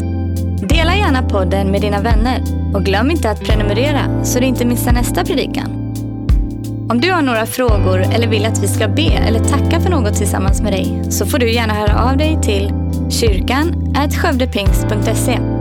Dela 0.69 0.95
gärna 0.95 1.29
podden 1.29 1.71
med 1.71 1.81
dina 1.81 2.01
vänner 2.01 2.43
och 2.75 2.83
glöm 2.83 3.11
inte 3.11 3.29
att 3.29 3.43
prenumerera 3.43 4.25
så 4.25 4.39
du 4.39 4.45
inte 4.45 4.65
missar 4.65 4.91
nästa 4.91 5.25
predikan. 5.25 5.93
Om 6.89 7.01
du 7.01 7.11
har 7.11 7.21
några 7.21 7.45
frågor 7.45 7.99
eller 7.99 8.27
vill 8.27 8.45
att 8.45 8.63
vi 8.63 8.67
ska 8.67 8.87
be 8.87 9.11
eller 9.11 9.39
tacka 9.39 9.79
för 9.79 9.89
något 9.89 10.15
tillsammans 10.15 10.61
med 10.61 10.73
dig 10.73 11.03
så 11.09 11.25
får 11.25 11.37
du 11.37 11.53
gärna 11.53 11.73
höra 11.73 12.11
av 12.11 12.17
dig 12.17 12.39
till 12.41 12.73
kyrkan 13.09 13.93
skövdepingst.se. 14.13 15.60